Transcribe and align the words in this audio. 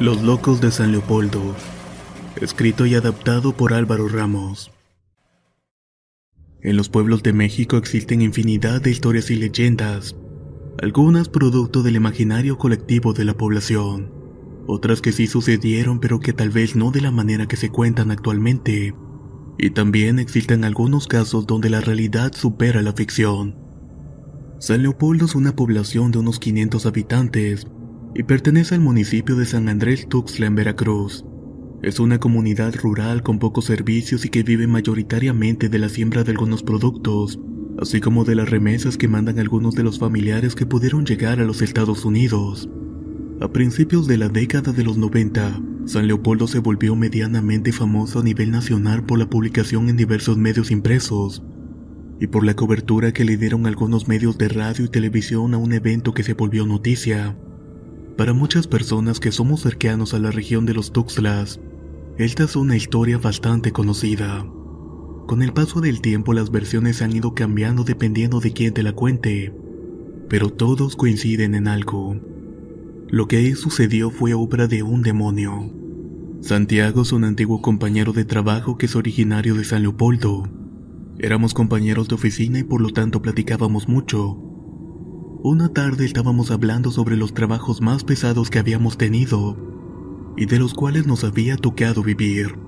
Los 0.00 0.22
locos 0.22 0.60
de 0.60 0.70
San 0.70 0.92
Leopoldo. 0.92 1.56
Escrito 2.40 2.86
y 2.86 2.94
adaptado 2.94 3.52
por 3.52 3.74
Álvaro 3.74 4.06
Ramos. 4.06 4.70
En 6.62 6.76
los 6.76 6.88
pueblos 6.88 7.24
de 7.24 7.32
México 7.32 7.76
existen 7.76 8.22
infinidad 8.22 8.80
de 8.80 8.92
historias 8.92 9.28
y 9.32 9.34
leyendas, 9.34 10.14
algunas 10.80 11.28
producto 11.28 11.82
del 11.82 11.96
imaginario 11.96 12.58
colectivo 12.58 13.12
de 13.12 13.24
la 13.24 13.36
población, 13.36 14.12
otras 14.68 15.00
que 15.02 15.10
sí 15.10 15.26
sucedieron 15.26 15.98
pero 15.98 16.20
que 16.20 16.32
tal 16.32 16.50
vez 16.50 16.76
no 16.76 16.92
de 16.92 17.00
la 17.00 17.10
manera 17.10 17.48
que 17.48 17.56
se 17.56 17.70
cuentan 17.70 18.12
actualmente, 18.12 18.94
y 19.58 19.70
también 19.70 20.20
existen 20.20 20.62
algunos 20.62 21.08
casos 21.08 21.44
donde 21.44 21.70
la 21.70 21.80
realidad 21.80 22.32
supera 22.36 22.82
la 22.82 22.92
ficción. 22.92 23.56
San 24.60 24.82
Leopoldo 24.82 25.24
es 25.24 25.34
una 25.34 25.56
población 25.56 26.12
de 26.12 26.18
unos 26.18 26.38
500 26.38 26.86
habitantes 26.86 27.66
y 28.18 28.24
pertenece 28.24 28.74
al 28.74 28.80
municipio 28.80 29.36
de 29.36 29.46
San 29.46 29.68
Andrés 29.68 30.08
Tuxtla 30.08 30.46
en 30.46 30.56
Veracruz. 30.56 31.24
Es 31.82 32.00
una 32.00 32.18
comunidad 32.18 32.74
rural 32.74 33.22
con 33.22 33.38
pocos 33.38 33.66
servicios 33.66 34.24
y 34.24 34.28
que 34.28 34.42
vive 34.42 34.66
mayoritariamente 34.66 35.68
de 35.68 35.78
la 35.78 35.88
siembra 35.88 36.24
de 36.24 36.32
algunos 36.32 36.64
productos, 36.64 37.38
así 37.80 38.00
como 38.00 38.24
de 38.24 38.34
las 38.34 38.50
remesas 38.50 38.96
que 38.96 39.06
mandan 39.06 39.38
algunos 39.38 39.76
de 39.76 39.84
los 39.84 40.00
familiares 40.00 40.56
que 40.56 40.66
pudieron 40.66 41.06
llegar 41.06 41.38
a 41.38 41.44
los 41.44 41.62
Estados 41.62 42.04
Unidos. 42.04 42.68
A 43.40 43.52
principios 43.52 44.08
de 44.08 44.18
la 44.18 44.28
década 44.28 44.72
de 44.72 44.82
los 44.82 44.98
90, 44.98 45.62
San 45.84 46.08
Leopoldo 46.08 46.48
se 46.48 46.58
volvió 46.58 46.96
medianamente 46.96 47.70
famoso 47.70 48.18
a 48.18 48.24
nivel 48.24 48.50
nacional 48.50 49.04
por 49.04 49.20
la 49.20 49.30
publicación 49.30 49.88
en 49.90 49.96
diversos 49.96 50.36
medios 50.36 50.72
impresos 50.72 51.44
y 52.18 52.26
por 52.26 52.44
la 52.44 52.56
cobertura 52.56 53.12
que 53.12 53.24
le 53.24 53.36
dieron 53.36 53.68
algunos 53.68 54.08
medios 54.08 54.38
de 54.38 54.48
radio 54.48 54.86
y 54.86 54.88
televisión 54.88 55.54
a 55.54 55.58
un 55.58 55.72
evento 55.72 56.14
que 56.14 56.24
se 56.24 56.34
volvió 56.34 56.66
noticia. 56.66 57.36
Para 58.18 58.32
muchas 58.32 58.66
personas 58.66 59.20
que 59.20 59.30
somos 59.30 59.60
cercanos 59.60 60.12
a 60.12 60.18
la 60.18 60.32
región 60.32 60.66
de 60.66 60.74
los 60.74 60.92
Tuxtlas, 60.92 61.60
esta 62.16 62.42
es 62.42 62.56
una 62.56 62.74
historia 62.74 63.16
bastante 63.16 63.70
conocida. 63.70 64.44
Con 65.28 65.40
el 65.40 65.52
paso 65.52 65.80
del 65.80 66.00
tiempo 66.00 66.32
las 66.32 66.50
versiones 66.50 67.00
han 67.00 67.14
ido 67.14 67.32
cambiando 67.32 67.84
dependiendo 67.84 68.40
de 68.40 68.52
quién 68.52 68.74
te 68.74 68.82
la 68.82 68.90
cuente, 68.90 69.54
pero 70.28 70.50
todos 70.50 70.96
coinciden 70.96 71.54
en 71.54 71.68
algo. 71.68 72.16
Lo 73.08 73.28
que 73.28 73.36
ahí 73.36 73.54
sucedió 73.54 74.10
fue 74.10 74.34
obra 74.34 74.66
de 74.66 74.82
un 74.82 75.02
demonio. 75.02 75.72
Santiago 76.40 77.02
es 77.02 77.12
un 77.12 77.22
antiguo 77.22 77.62
compañero 77.62 78.12
de 78.12 78.24
trabajo 78.24 78.78
que 78.78 78.86
es 78.86 78.96
originario 78.96 79.54
de 79.54 79.62
San 79.62 79.82
Leopoldo. 79.82 80.42
Éramos 81.20 81.54
compañeros 81.54 82.08
de 82.08 82.16
oficina 82.16 82.58
y 82.58 82.64
por 82.64 82.80
lo 82.80 82.90
tanto 82.90 83.22
platicábamos 83.22 83.86
mucho. 83.86 84.47
Una 85.40 85.68
tarde 85.68 86.04
estábamos 86.04 86.50
hablando 86.50 86.90
sobre 86.90 87.16
los 87.16 87.32
trabajos 87.32 87.80
más 87.80 88.02
pesados 88.02 88.50
que 88.50 88.58
habíamos 88.58 88.98
tenido 88.98 89.56
y 90.36 90.46
de 90.46 90.58
los 90.58 90.74
cuales 90.74 91.06
nos 91.06 91.22
había 91.22 91.56
tocado 91.56 92.02
vivir. 92.02 92.58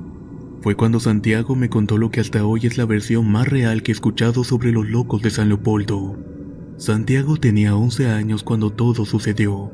Fue 0.61 0.77
cuando 0.77 1.01
Santiago 1.01 1.57
me 1.57 1.69
contó 1.69 1.99
lo 1.99 2.13
que 2.13 2.21
hasta 2.21 2.47
hoy 2.47 2.61
es 2.63 2.79
la 2.79 2.85
versión 2.85 3.29
más 3.29 3.49
real 3.49 3.83
que 3.83 3.91
he 3.91 3.95
escuchado 3.95 4.45
sobre 4.45 4.71
los 4.71 4.89
locos 4.89 5.21
de 5.21 5.31
San 5.31 5.49
Leopoldo. 5.49 6.17
Santiago 6.77 7.39
tenía 7.39 7.75
11 7.75 8.07
años 8.07 8.45
cuando 8.45 8.71
todo 8.71 9.05
sucedió. 9.05 9.73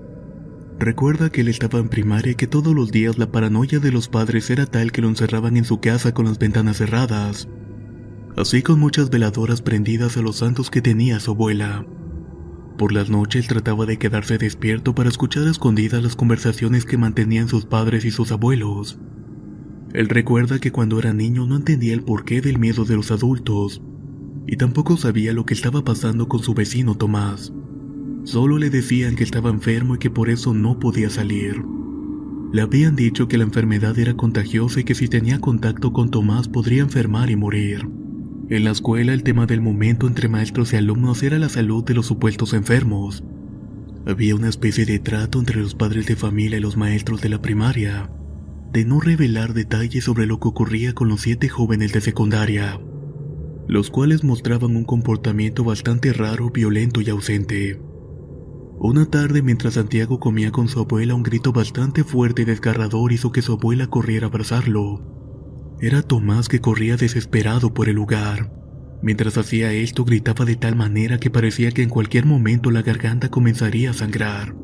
Recuerda 0.78 1.28
que 1.28 1.42
él 1.42 1.48
estaba 1.48 1.80
en 1.80 1.90
primaria 1.90 2.32
y 2.32 2.36
que 2.36 2.46
todos 2.46 2.74
los 2.74 2.92
días 2.92 3.18
la 3.18 3.30
paranoia 3.30 3.78
de 3.78 3.92
los 3.92 4.08
padres 4.08 4.48
era 4.48 4.64
tal 4.64 4.90
que 4.90 5.02
lo 5.02 5.08
encerraban 5.08 5.58
en 5.58 5.64
su 5.66 5.80
casa 5.80 6.14
con 6.14 6.24
las 6.24 6.38
ventanas 6.38 6.78
cerradas, 6.78 7.46
así 8.38 8.62
con 8.62 8.80
muchas 8.80 9.10
veladoras 9.10 9.60
prendidas 9.60 10.16
a 10.16 10.22
los 10.22 10.36
santos 10.36 10.70
que 10.70 10.80
tenía 10.80 11.20
su 11.20 11.32
abuela. 11.32 11.84
Por 12.78 12.92
las 12.92 13.09
noches 13.09 13.48
trataba 13.48 13.87
de 13.87 13.98
quedarse 13.98 14.37
despierto 14.37 14.94
para 14.94 15.09
escuchar 15.09 15.47
a 15.47 15.50
escondidas 15.50 16.03
las 16.03 16.14
conversaciones 16.14 16.84
que 16.84 16.98
mantenían 16.98 17.48
sus 17.48 17.64
padres 17.64 18.04
y 18.04 18.10
sus 18.10 18.32
abuelos. 18.32 18.98
Él 19.94 20.10
recuerda 20.10 20.59
que 20.59 20.72
cuando 20.72 20.98
era 20.98 21.15
niño 21.15 21.47
no 21.47 21.56
entendía 21.56 21.94
el 21.94 22.03
porqué 22.03 22.42
del 22.42 22.59
miedo 22.59 22.84
de 22.84 22.97
los 22.97 23.10
adultos, 23.10 23.81
y 24.47 24.59
tampoco 24.59 24.98
sabía 24.98 25.32
lo 25.32 25.47
que 25.47 25.54
estaba 25.54 25.84
pasando 25.84 26.28
con 26.28 26.42
su 26.42 26.53
vecino 26.53 26.97
Tomás. 26.97 27.50
Solo 28.25 28.59
le 28.59 28.69
decían 28.69 29.16
que 29.16 29.25
estaba 29.25 29.48
enfermo 29.48 29.94
y 29.94 29.98
que 29.98 30.10
por 30.10 30.28
eso 30.28 30.53
no 30.53 30.78
podía 30.78 31.09
salir. 31.09 31.62
Le 32.53 32.60
habían 32.60 32.94
dicho 32.94 33.26
que 33.26 33.38
la 33.38 33.44
enfermedad 33.44 33.98
era 33.98 34.16
contagiosa 34.19 34.81
y 34.81 34.84
que 34.84 34.94
si 34.94 35.09
tenía 35.09 35.41
contacto 35.41 35.94
con 35.94 36.10
Tomás 36.10 36.47
podría 36.47 36.82
enfermar 36.82 37.31
y 37.31 37.36
morir. 37.36 37.88
En 38.48 38.62
la 38.62 38.70
escuela 38.70 39.12
el 39.12 39.24
tema 39.24 39.46
del 39.46 39.60
momento 39.60 40.06
entre 40.06 40.28
maestros 40.28 40.72
y 40.72 40.76
alumnos 40.76 41.24
era 41.24 41.36
la 41.40 41.48
salud 41.48 41.82
de 41.82 41.94
los 41.94 42.06
supuestos 42.06 42.52
enfermos. 42.52 43.24
Había 44.06 44.36
una 44.36 44.48
especie 44.48 44.86
de 44.86 45.00
trato 45.00 45.40
entre 45.40 45.60
los 45.60 45.74
padres 45.74 46.06
de 46.06 46.14
familia 46.14 46.58
y 46.58 46.60
los 46.60 46.76
maestros 46.76 47.20
de 47.20 47.28
la 47.28 47.42
primaria, 47.42 48.08
de 48.72 48.84
no 48.84 49.00
revelar 49.00 49.52
detalles 49.52 50.04
sobre 50.04 50.26
lo 50.26 50.38
que 50.38 50.46
ocurría 50.46 50.92
con 50.92 51.08
los 51.08 51.22
siete 51.22 51.48
jóvenes 51.48 51.92
de 51.92 52.00
secundaria, 52.00 52.78
los 53.66 53.90
cuales 53.90 54.22
mostraban 54.22 54.76
un 54.76 54.84
comportamiento 54.84 55.64
bastante 55.64 56.12
raro, 56.12 56.50
violento 56.50 57.00
y 57.00 57.10
ausente. 57.10 57.80
Una 58.78 59.06
tarde 59.06 59.42
mientras 59.42 59.74
Santiago 59.74 60.20
comía 60.20 60.52
con 60.52 60.68
su 60.68 60.78
abuela 60.78 61.16
un 61.16 61.24
grito 61.24 61.52
bastante 61.52 62.04
fuerte 62.04 62.42
y 62.42 62.44
desgarrador 62.44 63.10
hizo 63.10 63.32
que 63.32 63.42
su 63.42 63.54
abuela 63.54 63.88
corriera 63.88 64.26
a 64.26 64.28
abrazarlo. 64.28 65.16
Era 65.81 66.00
Tomás 66.00 66.48
que 66.48 66.60
corría 66.60 66.97
desesperado 66.97 67.75
por 67.75 67.88
el 67.88 67.97
lugar. 67.97 68.50
Mientras 69.03 69.37
hacía 69.37 69.72
esto 69.72 70.04
gritaba 70.04 70.47
de 70.47 70.56
tal 70.56 70.75
manera 70.75 71.19
que 71.19 71.31
parecía 71.31 71.70
que 71.70 71.82
en 71.82 71.91
cualquier 71.91 72.25
momento 72.25 72.70
la 72.70 72.81
garganta 72.81 73.31
comenzaría 73.31 73.91
a 73.91 73.94
sangrar. 73.94 74.54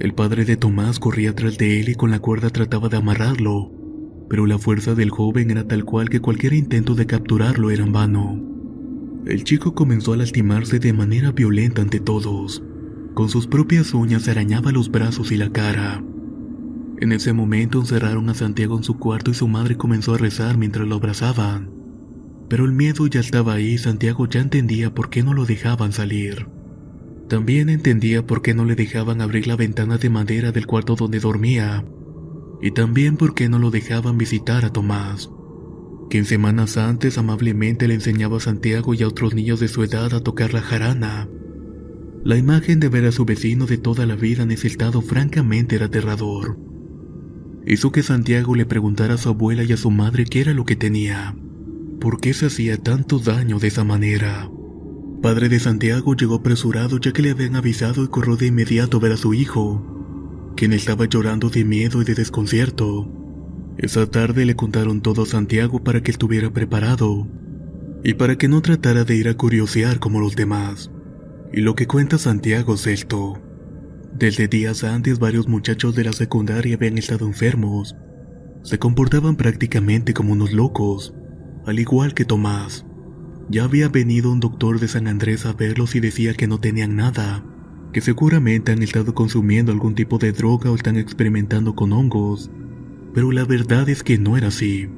El 0.00 0.14
padre 0.14 0.46
de 0.46 0.56
Tomás 0.56 0.98
corría 0.98 1.34
tras 1.34 1.58
de 1.58 1.80
él 1.80 1.90
y 1.90 1.94
con 1.94 2.10
la 2.10 2.20
cuerda 2.20 2.48
trataba 2.48 2.88
de 2.88 2.96
amarrarlo, 2.96 3.70
pero 4.30 4.46
la 4.46 4.58
fuerza 4.58 4.94
del 4.94 5.10
joven 5.10 5.50
era 5.50 5.68
tal 5.68 5.84
cual 5.84 6.08
que 6.08 6.20
cualquier 6.20 6.54
intento 6.54 6.94
de 6.94 7.06
capturarlo 7.06 7.70
era 7.70 7.84
en 7.84 7.92
vano. 7.92 8.42
El 9.26 9.44
chico 9.44 9.74
comenzó 9.74 10.14
a 10.14 10.16
lastimarse 10.16 10.78
de 10.78 10.92
manera 10.94 11.32
violenta 11.32 11.82
ante 11.82 12.00
todos. 12.00 12.62
Con 13.12 13.28
sus 13.28 13.46
propias 13.46 13.92
uñas 13.92 14.26
arañaba 14.28 14.72
los 14.72 14.90
brazos 14.90 15.32
y 15.32 15.36
la 15.36 15.50
cara. 15.50 16.02
En 16.98 17.12
ese 17.12 17.34
momento 17.34 17.80
encerraron 17.80 18.30
a 18.30 18.34
Santiago 18.34 18.74
en 18.76 18.82
su 18.82 18.98
cuarto 18.98 19.30
y 19.30 19.34
su 19.34 19.48
madre 19.48 19.76
comenzó 19.76 20.14
a 20.14 20.18
rezar 20.18 20.56
mientras 20.56 20.88
lo 20.88 20.94
abrazaban. 20.94 21.70
Pero 22.48 22.64
el 22.64 22.72
miedo 22.72 23.06
ya 23.06 23.20
estaba 23.20 23.54
ahí 23.54 23.72
y 23.72 23.78
Santiago 23.78 24.26
ya 24.26 24.40
entendía 24.40 24.94
por 24.94 25.10
qué 25.10 25.22
no 25.22 25.34
lo 25.34 25.44
dejaban 25.44 25.92
salir. 25.92 26.48
También 27.28 27.68
entendía 27.68 28.24
por 28.26 28.40
qué 28.40 28.54
no 28.54 28.64
le 28.64 28.76
dejaban 28.76 29.20
abrir 29.20 29.46
la 29.46 29.56
ventana 29.56 29.98
de 29.98 30.08
madera 30.08 30.52
del 30.52 30.66
cuarto 30.66 30.94
donde 30.94 31.20
dormía. 31.20 31.84
Y 32.62 32.70
también 32.70 33.18
por 33.18 33.34
qué 33.34 33.50
no 33.50 33.58
lo 33.58 33.70
dejaban 33.70 34.16
visitar 34.16 34.64
a 34.64 34.72
Tomás, 34.72 35.28
quien 36.08 36.24
semanas 36.24 36.78
antes 36.78 37.18
amablemente 37.18 37.88
le 37.88 37.94
enseñaba 37.94 38.38
a 38.38 38.40
Santiago 38.40 38.94
y 38.94 39.02
a 39.02 39.08
otros 39.08 39.34
niños 39.34 39.60
de 39.60 39.68
su 39.68 39.82
edad 39.82 40.14
a 40.14 40.20
tocar 40.22 40.54
la 40.54 40.62
jarana. 40.62 41.28
La 42.24 42.38
imagen 42.38 42.80
de 42.80 42.88
ver 42.88 43.04
a 43.04 43.12
su 43.12 43.26
vecino 43.26 43.66
de 43.66 43.76
toda 43.76 44.06
la 44.06 44.16
vida 44.16 44.44
en 44.44 44.52
ese 44.52 44.68
estado 44.68 45.02
francamente 45.02 45.76
era 45.76 45.86
aterrador 45.86 46.56
hizo 47.66 47.90
que 47.90 48.02
Santiago 48.02 48.54
le 48.54 48.64
preguntara 48.64 49.14
a 49.14 49.18
su 49.18 49.28
abuela 49.28 49.64
y 49.64 49.72
a 49.72 49.76
su 49.76 49.90
madre 49.90 50.24
qué 50.24 50.40
era 50.40 50.54
lo 50.54 50.64
que 50.64 50.76
tenía. 50.76 51.34
¿Por 52.00 52.20
qué 52.20 52.32
se 52.32 52.46
hacía 52.46 52.76
tanto 52.76 53.18
daño 53.18 53.58
de 53.58 53.68
esa 53.68 53.82
manera? 53.82 54.48
Padre 55.22 55.48
de 55.48 55.58
Santiago 55.58 56.14
llegó 56.14 56.36
apresurado 56.36 56.98
ya 56.98 57.12
que 57.12 57.22
le 57.22 57.30
habían 57.30 57.56
avisado 57.56 58.04
y 58.04 58.08
corrió 58.08 58.36
de 58.36 58.46
inmediato 58.46 58.98
a 58.98 59.00
ver 59.00 59.12
a 59.12 59.16
su 59.16 59.34
hijo, 59.34 60.52
quien 60.56 60.72
estaba 60.72 61.06
llorando 61.06 61.50
de 61.50 61.64
miedo 61.64 62.00
y 62.00 62.04
de 62.04 62.14
desconcierto. 62.14 63.10
Esa 63.78 64.06
tarde 64.06 64.46
le 64.46 64.54
contaron 64.54 65.00
todo 65.00 65.22
a 65.22 65.26
Santiago 65.26 65.82
para 65.82 66.02
que 66.02 66.10
estuviera 66.10 66.50
preparado 66.50 67.26
y 68.04 68.14
para 68.14 68.38
que 68.38 68.46
no 68.46 68.62
tratara 68.62 69.04
de 69.04 69.16
ir 69.16 69.28
a 69.28 69.34
curiosear 69.34 69.98
como 69.98 70.20
los 70.20 70.36
demás. 70.36 70.90
Y 71.52 71.62
lo 71.62 71.74
que 71.74 71.86
cuenta 71.86 72.18
Santiago 72.18 72.74
es 72.74 72.86
esto. 72.86 73.42
Desde 74.18 74.48
días 74.48 74.82
antes 74.82 75.18
varios 75.18 75.46
muchachos 75.46 75.94
de 75.94 76.02
la 76.02 76.12
secundaria 76.14 76.76
habían 76.76 76.96
estado 76.96 77.26
enfermos. 77.26 77.96
Se 78.62 78.78
comportaban 78.78 79.36
prácticamente 79.36 80.14
como 80.14 80.32
unos 80.32 80.52
locos, 80.52 81.12
al 81.66 81.78
igual 81.78 82.14
que 82.14 82.24
Tomás. 82.24 82.86
Ya 83.50 83.64
había 83.64 83.90
venido 83.90 84.32
un 84.32 84.40
doctor 84.40 84.80
de 84.80 84.88
San 84.88 85.06
Andrés 85.06 85.44
a 85.44 85.52
verlos 85.52 85.94
y 85.96 86.00
decía 86.00 86.32
que 86.32 86.46
no 86.46 86.58
tenían 86.58 86.96
nada, 86.96 87.44
que 87.92 88.00
seguramente 88.00 88.72
han 88.72 88.82
estado 88.82 89.14
consumiendo 89.14 89.70
algún 89.70 89.94
tipo 89.94 90.16
de 90.16 90.32
droga 90.32 90.70
o 90.70 90.76
están 90.76 90.96
experimentando 90.96 91.74
con 91.74 91.92
hongos. 91.92 92.50
Pero 93.12 93.32
la 93.32 93.44
verdad 93.44 93.86
es 93.90 94.02
que 94.02 94.16
no 94.16 94.38
era 94.38 94.48
así. 94.48 94.88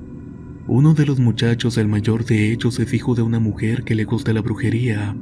Uno 0.68 0.94
de 0.94 1.06
los 1.06 1.18
muchachos, 1.18 1.76
el 1.76 1.88
mayor 1.88 2.24
de 2.24 2.52
ellos, 2.52 2.78
es 2.78 2.94
hijo 2.94 3.16
de 3.16 3.22
una 3.22 3.40
mujer 3.40 3.82
que 3.82 3.96
le 3.96 4.04
gusta 4.04 4.32
la 4.32 4.42
brujería 4.42 5.16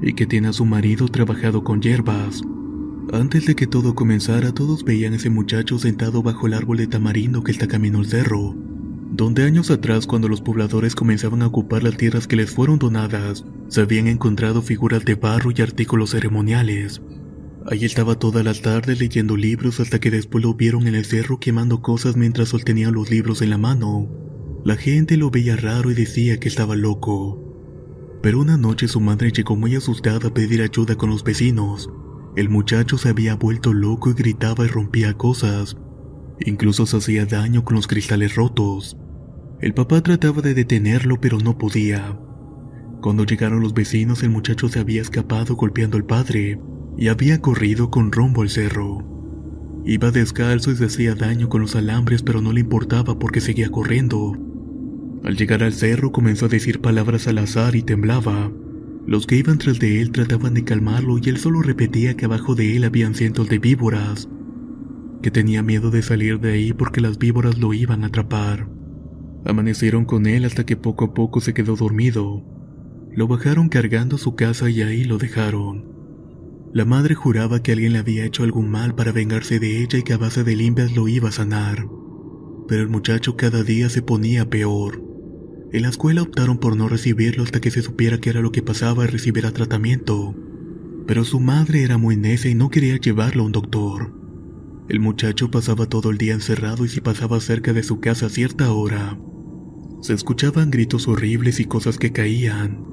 y 0.00 0.12
que 0.12 0.26
tiene 0.26 0.46
a 0.46 0.52
su 0.52 0.64
marido 0.64 1.08
trabajado 1.08 1.64
con 1.64 1.82
hierbas. 1.82 2.40
Antes 3.12 3.46
de 3.46 3.54
que 3.54 3.66
todo 3.66 3.94
comenzara, 3.94 4.52
todos 4.52 4.84
veían 4.84 5.12
a 5.12 5.16
ese 5.16 5.30
muchacho 5.30 5.78
sentado 5.78 6.22
bajo 6.22 6.46
el 6.46 6.54
árbol 6.54 6.78
de 6.78 6.86
tamarindo 6.86 7.42
que 7.42 7.52
está 7.52 7.68
camino 7.68 7.98
al 7.98 8.06
cerro 8.06 8.56
donde 9.16 9.44
años 9.44 9.70
atrás 9.70 10.06
cuando 10.06 10.28
los 10.28 10.42
pobladores 10.42 10.94
comenzaban 10.94 11.40
a 11.40 11.46
ocupar 11.46 11.82
las 11.82 11.96
tierras 11.96 12.26
que 12.26 12.36
les 12.36 12.50
fueron 12.50 12.78
donadas, 12.78 13.46
se 13.68 13.80
habían 13.80 14.08
encontrado 14.08 14.60
figuras 14.60 15.04
de 15.06 15.14
barro 15.14 15.52
y 15.56 15.62
artículos 15.62 16.10
ceremoniales. 16.10 17.00
Allí 17.66 17.86
estaba 17.86 18.18
todas 18.18 18.44
las 18.44 18.60
tardes 18.60 19.00
leyendo 19.00 19.36
libros 19.36 19.80
hasta 19.80 20.00
que 20.00 20.10
después 20.10 20.44
lo 20.44 20.54
vieron 20.54 20.86
en 20.86 20.94
el 20.94 21.06
cerro 21.06 21.40
quemando 21.40 21.80
cosas 21.80 22.16
mientras 22.16 22.50
sostenía 22.50 22.90
los 22.90 23.10
libros 23.10 23.40
en 23.40 23.50
la 23.50 23.58
mano. 23.58 24.06
La 24.64 24.76
gente 24.76 25.16
lo 25.16 25.30
veía 25.30 25.56
raro 25.56 25.90
y 25.90 25.94
decía 25.94 26.38
que 26.38 26.48
estaba 26.48 26.76
loco. 26.76 27.42
Pero 28.22 28.40
una 28.40 28.58
noche 28.58 28.86
su 28.86 29.00
madre 29.00 29.32
llegó 29.32 29.56
muy 29.56 29.76
asustada 29.76 30.28
a 30.28 30.34
pedir 30.34 30.60
ayuda 30.60 30.96
con 30.96 31.08
los 31.08 31.24
vecinos. 31.24 31.88
El 32.36 32.50
muchacho 32.50 32.98
se 32.98 33.08
había 33.08 33.34
vuelto 33.34 33.72
loco 33.72 34.10
y 34.10 34.12
gritaba 34.12 34.66
y 34.66 34.68
rompía 34.68 35.14
cosas. 35.14 35.78
Incluso 36.38 36.84
se 36.84 36.98
hacía 36.98 37.24
daño 37.24 37.64
con 37.64 37.76
los 37.76 37.86
cristales 37.86 38.34
rotos. 38.34 38.98
El 39.62 39.72
papá 39.72 40.02
trataba 40.02 40.42
de 40.42 40.52
detenerlo 40.52 41.18
pero 41.18 41.38
no 41.38 41.56
podía. 41.56 42.20
Cuando 43.00 43.24
llegaron 43.24 43.60
los 43.60 43.72
vecinos 43.72 44.22
el 44.22 44.28
muchacho 44.28 44.68
se 44.68 44.80
había 44.80 45.00
escapado 45.00 45.56
golpeando 45.56 45.96
al 45.96 46.04
padre 46.04 46.60
y 46.98 47.08
había 47.08 47.40
corrido 47.40 47.90
con 47.90 48.12
rumbo 48.12 48.42
al 48.42 48.50
cerro. 48.50 48.98
Iba 49.86 50.10
descalzo 50.10 50.72
y 50.72 50.76
se 50.76 50.84
hacía 50.84 51.14
daño 51.14 51.48
con 51.48 51.62
los 51.62 51.74
alambres 51.74 52.22
pero 52.22 52.42
no 52.42 52.52
le 52.52 52.60
importaba 52.60 53.18
porque 53.18 53.40
seguía 53.40 53.70
corriendo. 53.70 54.36
Al 55.24 55.36
llegar 55.36 55.62
al 55.62 55.72
cerro 55.72 56.12
comenzó 56.12 56.46
a 56.46 56.48
decir 56.50 56.82
palabras 56.82 57.28
al 57.28 57.38
azar 57.38 57.76
y 57.76 57.82
temblaba. 57.82 58.52
Los 59.06 59.26
que 59.26 59.36
iban 59.36 59.58
tras 59.58 59.78
de 59.78 60.00
él 60.00 60.10
trataban 60.10 60.54
de 60.54 60.64
calmarlo 60.64 61.18
y 61.18 61.28
él 61.28 61.38
solo 61.38 61.62
repetía 61.62 62.16
que 62.16 62.24
abajo 62.24 62.56
de 62.56 62.76
él 62.76 62.82
habían 62.82 63.14
cientos 63.14 63.48
de 63.48 63.60
víboras, 63.60 64.28
que 65.22 65.30
tenía 65.30 65.62
miedo 65.62 65.92
de 65.92 66.02
salir 66.02 66.40
de 66.40 66.52
ahí 66.52 66.72
porque 66.72 67.00
las 67.00 67.16
víboras 67.16 67.58
lo 67.58 67.72
iban 67.72 68.02
a 68.02 68.08
atrapar. 68.08 68.68
Amanecieron 69.44 70.06
con 70.06 70.26
él 70.26 70.44
hasta 70.44 70.66
que 70.66 70.76
poco 70.76 71.04
a 71.04 71.14
poco 71.14 71.40
se 71.40 71.54
quedó 71.54 71.76
dormido. 71.76 72.42
Lo 73.12 73.28
bajaron 73.28 73.68
cargando 73.68 74.16
a 74.16 74.18
su 74.18 74.34
casa 74.34 74.68
y 74.70 74.82
ahí 74.82 75.04
lo 75.04 75.18
dejaron. 75.18 75.84
La 76.72 76.84
madre 76.84 77.14
juraba 77.14 77.62
que 77.62 77.72
alguien 77.72 77.92
le 77.92 78.00
había 78.00 78.24
hecho 78.24 78.42
algún 78.42 78.68
mal 78.70 78.96
para 78.96 79.12
vengarse 79.12 79.60
de 79.60 79.82
ella 79.82 80.00
y 80.00 80.02
que 80.02 80.14
a 80.14 80.18
base 80.18 80.42
de 80.42 80.56
limpias 80.56 80.96
lo 80.96 81.06
iba 81.06 81.28
a 81.28 81.32
sanar. 81.32 81.86
Pero 82.66 82.82
el 82.82 82.88
muchacho 82.88 83.36
cada 83.36 83.62
día 83.62 83.88
se 83.88 84.02
ponía 84.02 84.50
peor. 84.50 85.05
En 85.72 85.82
la 85.82 85.88
escuela 85.88 86.22
optaron 86.22 86.58
por 86.58 86.76
no 86.76 86.88
recibirlo 86.88 87.42
hasta 87.42 87.60
que 87.60 87.70
se 87.70 87.82
supiera 87.82 88.18
qué 88.18 88.30
era 88.30 88.40
lo 88.40 88.52
que 88.52 88.62
pasaba 88.62 89.04
y 89.04 89.08
recibiera 89.08 89.50
tratamiento. 89.50 90.34
Pero 91.06 91.24
su 91.24 91.40
madre 91.40 91.82
era 91.82 91.98
muy 91.98 92.16
necia 92.16 92.50
y 92.50 92.54
no 92.54 92.70
quería 92.70 92.96
llevarlo 92.96 93.42
a 93.42 93.46
un 93.46 93.52
doctor. 93.52 94.12
El 94.88 95.00
muchacho 95.00 95.50
pasaba 95.50 95.86
todo 95.86 96.10
el 96.10 96.18
día 96.18 96.34
encerrado 96.34 96.84
y 96.84 96.88
si 96.88 97.00
pasaba 97.00 97.40
cerca 97.40 97.72
de 97.72 97.82
su 97.82 97.98
casa 97.98 98.26
a 98.26 98.30
cierta 98.30 98.72
hora, 98.72 99.18
se 100.00 100.14
escuchaban 100.14 100.70
gritos 100.70 101.08
horribles 101.08 101.58
y 101.58 101.64
cosas 101.64 101.98
que 101.98 102.12
caían. 102.12 102.84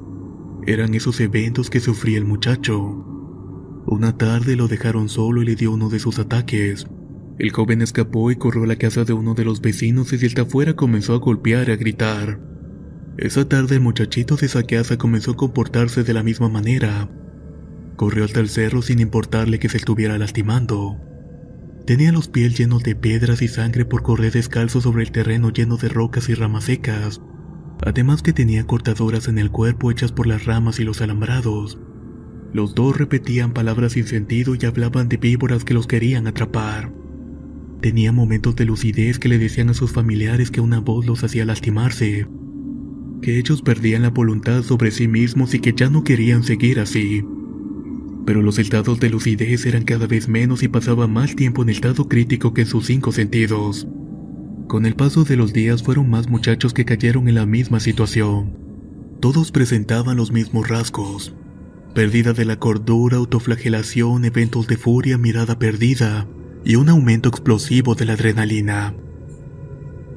Eran 0.66 0.96
esos 0.96 1.20
eventos 1.20 1.70
que 1.70 1.80
sufría 1.80 2.18
el 2.18 2.26
muchacho. 2.26 2.80
Una 3.86 4.18
tarde 4.18 4.56
lo 4.56 4.68
dejaron 4.68 5.10
solo 5.10 5.44
y 5.44 5.46
le 5.46 5.56
dio 5.56 5.72
uno 5.72 5.90
de 5.90 6.00
sus 6.00 6.18
ataques. 6.18 6.88
El 7.38 7.52
joven 7.52 7.82
escapó 7.82 8.32
y 8.32 8.38
corrió 8.38 8.64
a 8.64 8.68
la 8.68 8.78
casa 8.78 9.04
de 9.04 9.14
uno 9.14 9.36
de 9.36 9.46
los 9.46 9.62
vecinos 9.62 10.14
y 10.14 10.18
desde 10.18 10.42
afuera 10.42 10.76
comenzó 10.76 11.14
a 11.14 11.20
golpear 11.20 11.70
y 11.70 11.74
a 11.74 11.76
gritar. 11.76 12.53
Esa 13.18 13.48
tarde 13.48 13.76
el 13.76 13.82
muchachito 13.82 14.38
de 14.38 14.48
esa 14.48 14.64
casa 14.64 14.98
comenzó 14.98 15.32
a 15.32 15.38
comportarse 15.38 16.04
de 16.04 16.14
la 16.14 16.24
misma 16.24 16.50
manera. 16.50 17.10
Corrió 17.96 18.26
hasta 18.26 18.40
el 18.40 18.50
cerro 18.50 18.82
sin 18.82 19.00
importarle 19.00 19.60
que 19.60 19.70
se 19.70 19.78
estuviera 19.78 20.18
lastimando. 20.18 20.98
Tenía 21.86 22.12
los 22.12 22.28
pies 22.28 22.58
llenos 22.58 22.82
de 22.82 22.96
piedras 22.96 23.44
y 23.44 23.48
sangre 23.48 23.86
por 23.86 24.02
correr 24.02 24.32
descalzo 24.32 24.82
sobre 24.82 25.04
el 25.04 25.12
terreno 25.12 25.52
lleno 25.52 25.78
de 25.78 25.90
rocas 25.90 26.28
y 26.30 26.34
ramas 26.34 26.64
secas. 26.64 27.22
Además 27.86 28.24
que 28.24 28.34
tenía 28.34 28.66
cortadoras 28.66 29.28
en 29.28 29.38
el 29.38 29.52
cuerpo 29.52 29.92
hechas 29.92 30.12
por 30.12 30.26
las 30.26 30.46
ramas 30.46 30.80
y 30.80 30.84
los 30.84 31.02
alambrados. 31.02 31.78
Los 32.52 32.74
dos 32.74 32.98
repetían 32.98 33.54
palabras 33.54 33.92
sin 33.92 34.08
sentido 34.08 34.56
y 34.56 34.66
hablaban 34.66 35.08
de 35.08 35.18
víboras 35.18 35.66
que 35.66 35.76
los 35.76 35.86
querían 35.86 36.26
atrapar. 36.26 36.92
Tenía 37.82 38.12
momentos 38.12 38.56
de 38.56 38.66
lucidez 38.66 39.20
que 39.20 39.28
le 39.28 39.38
decían 39.38 39.70
a 39.70 39.74
sus 39.74 39.92
familiares 39.92 40.50
que 40.50 40.62
una 40.62 40.80
voz 40.80 41.06
los 41.06 41.24
hacía 41.24 41.46
lastimarse, 41.46 42.28
que 43.24 43.40
ellos 43.40 43.64
perdían 43.64 44.04
la 44.04 44.12
voluntad 44.12 44.62
sobre 44.62 44.92
sí 44.92 45.08
mismos 45.08 45.56
y 45.56 45.60
que 45.60 45.74
ya 45.74 45.90
no 45.90 46.04
querían 46.04 46.44
seguir 46.44 46.80
así 46.80 47.24
pero 48.26 48.42
los 48.42 48.60
estados 48.60 49.00
de 49.00 49.10
lucidez 49.10 49.66
eran 49.66 49.84
cada 49.84 50.08
vez 50.08 50.28
menos 50.28 50.64
y 50.64 50.68
pasaba 50.68 51.08
más 51.08 51.36
tiempo 51.36 51.64
en 51.64 51.70
estado 51.70 52.08
crítico 52.08 52.54
que 52.54 52.62
en 52.62 52.68
sus 52.68 52.86
cinco 52.86 53.12
sentidos. 53.12 53.88
Con 54.68 54.86
el 54.86 54.96
paso 54.96 55.24
de 55.24 55.36
los 55.36 55.54
días 55.54 55.84
fueron 55.84 56.10
más 56.10 56.30
muchachos 56.30 56.74
que 56.74 56.86
cayeron 56.86 57.28
en 57.28 57.36
la 57.36 57.46
misma 57.46 57.80
situación. 57.80 58.58
Todos 59.20 59.52
presentaban 59.52 60.18
los 60.18 60.32
mismos 60.32 60.68
rasgos. 60.68 61.34
Pérdida 61.94 62.34
de 62.34 62.46
la 62.46 62.58
cordura, 62.58 63.18
autoflagelación, 63.18 64.26
eventos 64.26 64.68
de 64.68 64.78
furia, 64.78 65.18
mirada 65.18 65.60
perdida 65.60 66.28
y 66.66 66.76
un 66.76 66.90
aumento 66.90 67.30
explosivo 67.30 67.94
de 67.96 68.06
la 68.06 68.14
adrenalina. 68.14 68.96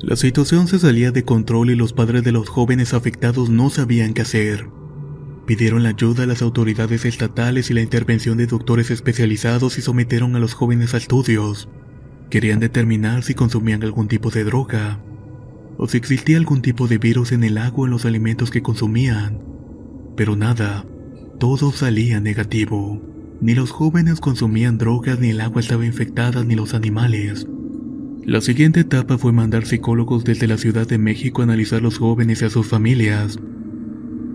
La 0.02 0.14
situación 0.14 0.68
se 0.68 0.78
salía 0.78 1.10
de 1.10 1.24
control 1.24 1.70
y 1.70 1.74
los 1.74 1.94
padres 1.94 2.22
de 2.22 2.32
los 2.32 2.50
jóvenes 2.50 2.92
afectados 2.92 3.48
no 3.48 3.70
sabían 3.70 4.12
qué 4.12 4.22
hacer. 4.22 4.68
Pidieron 5.46 5.82
la 5.82 5.90
ayuda 5.90 6.24
a 6.24 6.26
las 6.26 6.42
autoridades 6.42 7.06
estatales 7.06 7.70
y 7.70 7.74
la 7.74 7.80
intervención 7.80 8.36
de 8.36 8.46
doctores 8.46 8.90
especializados 8.90 9.78
y 9.78 9.82
sometieron 9.82 10.36
a 10.36 10.38
los 10.38 10.52
jóvenes 10.52 10.92
a 10.92 10.98
estudios. 10.98 11.70
Querían 12.28 12.60
determinar 12.60 13.22
si 13.22 13.34
consumían 13.34 13.82
algún 13.82 14.06
tipo 14.06 14.30
de 14.30 14.44
droga 14.44 15.00
o 15.78 15.88
si 15.88 15.96
existía 15.96 16.36
algún 16.36 16.62
tipo 16.62 16.88
de 16.88 16.98
virus 16.98 17.32
en 17.32 17.44
el 17.44 17.56
agua 17.56 17.82
o 17.82 17.84
en 17.86 17.92
los 17.92 18.04
alimentos 18.04 18.50
que 18.50 18.62
consumían. 18.62 19.40
Pero 20.14 20.36
nada, 20.36 20.84
todo 21.38 21.72
salía 21.72 22.20
negativo. 22.20 23.00
Ni 23.40 23.54
los 23.54 23.70
jóvenes 23.70 24.20
consumían 24.20 24.78
drogas, 24.78 25.20
ni 25.20 25.30
el 25.30 25.40
agua 25.40 25.60
estaba 25.60 25.86
infectada, 25.86 26.44
ni 26.44 26.54
los 26.54 26.74
animales. 26.74 27.46
La 28.26 28.40
siguiente 28.40 28.80
etapa 28.80 29.18
fue 29.18 29.30
mandar 29.30 29.66
psicólogos 29.66 30.24
desde 30.24 30.48
la 30.48 30.58
Ciudad 30.58 30.84
de 30.84 30.98
México 30.98 31.42
a 31.42 31.44
analizar 31.44 31.78
a 31.78 31.82
los 31.82 31.98
jóvenes 31.98 32.42
y 32.42 32.46
a 32.46 32.50
sus 32.50 32.66
familias. 32.66 33.38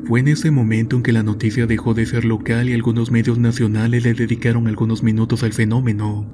Fue 0.06 0.22
en 0.22 0.30
ese 0.30 0.50
momento 0.50 0.96
en 0.96 1.04
que 1.04 1.12
la 1.12 1.24
noticia 1.24 1.68
dejó 1.68 1.94
de 1.94 2.06
ser 2.06 2.24
local 2.24 2.70
y 2.70 2.74
algunos 2.74 3.12
medios 3.12 3.38
nacionales 3.38 4.06
le 4.06 4.14
dedicaron 4.14 4.70
algunos 4.70 5.04
minutos 5.04 5.44
al 5.44 5.52
fenómeno, 5.52 6.26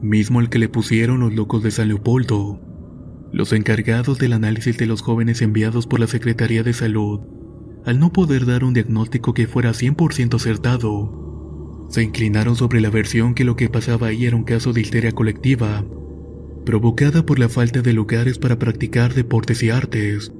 mismo 0.00 0.38
al 0.38 0.48
que 0.48 0.60
le 0.60 0.68
pusieron 0.68 1.18
los 1.18 1.34
locos 1.34 1.64
de 1.64 1.72
San 1.72 1.88
Leopoldo, 1.88 2.60
los 3.32 3.52
encargados 3.52 4.20
del 4.20 4.32
análisis 4.32 4.78
de 4.78 4.86
los 4.86 5.02
jóvenes 5.02 5.42
enviados 5.42 5.88
por 5.88 5.98
la 5.98 6.06
Secretaría 6.06 6.62
de 6.62 6.72
Salud, 6.72 7.18
al 7.84 7.98
no 7.98 8.12
poder 8.12 8.46
dar 8.46 8.62
un 8.62 8.74
diagnóstico 8.74 9.34
que 9.34 9.48
fuera 9.48 9.72
100% 9.72 10.36
acertado, 10.36 11.86
se 11.88 12.04
inclinaron 12.04 12.54
sobre 12.54 12.80
la 12.80 12.90
versión 12.90 13.34
que 13.34 13.42
lo 13.42 13.56
que 13.56 13.68
pasaba 13.68 14.06
ahí 14.06 14.24
era 14.24 14.36
un 14.36 14.44
caso 14.44 14.72
de 14.72 14.82
histeria 14.82 15.10
colectiva, 15.10 15.84
provocada 16.64 17.24
por 17.26 17.38
la 17.38 17.48
falta 17.48 17.82
de 17.82 17.92
lugares 17.92 18.38
para 18.38 18.58
practicar 18.58 19.14
deportes 19.14 19.62
y 19.62 19.70
artes 19.70 20.32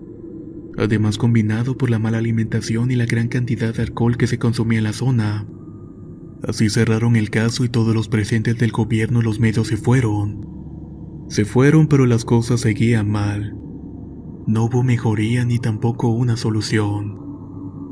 además 0.81 1.19
combinado 1.19 1.77
por 1.77 1.91
la 1.91 1.99
mala 1.99 2.19
alimentación 2.19 2.91
y 2.91 2.97
la 2.97 3.07
gran 3.07 3.29
cantidad 3.29 3.75
de 3.75 3.83
alcohol 3.83 4.17
que 4.17 4.27
se 4.27 4.39
consumía 4.39 4.79
en 4.79 4.85
la 4.85 4.93
zona. 4.93 5.47
Así 6.43 6.71
cerraron 6.71 7.17
el 7.17 7.31
caso 7.31 7.65
y 7.65 7.69
todos 7.69 7.95
los 7.95 8.09
presentes 8.09 8.57
del 8.59 8.73
gobierno 8.73 9.21
y 9.21 9.25
los 9.25 9.41
medios 9.41 9.69
se 9.69 9.77
fueron. 9.77 10.47
Se 11.29 11.45
fueron 11.45 11.87
pero 11.87 12.07
las 12.07 12.25
cosas 12.25 12.61
seguían 12.61 13.11
mal. 13.11 13.57
No 14.47 14.65
hubo 14.65 14.83
mejoría 14.83 15.45
ni 15.45 15.59
tampoco 15.59 16.09
una 16.09 16.37
solución. 16.37 17.19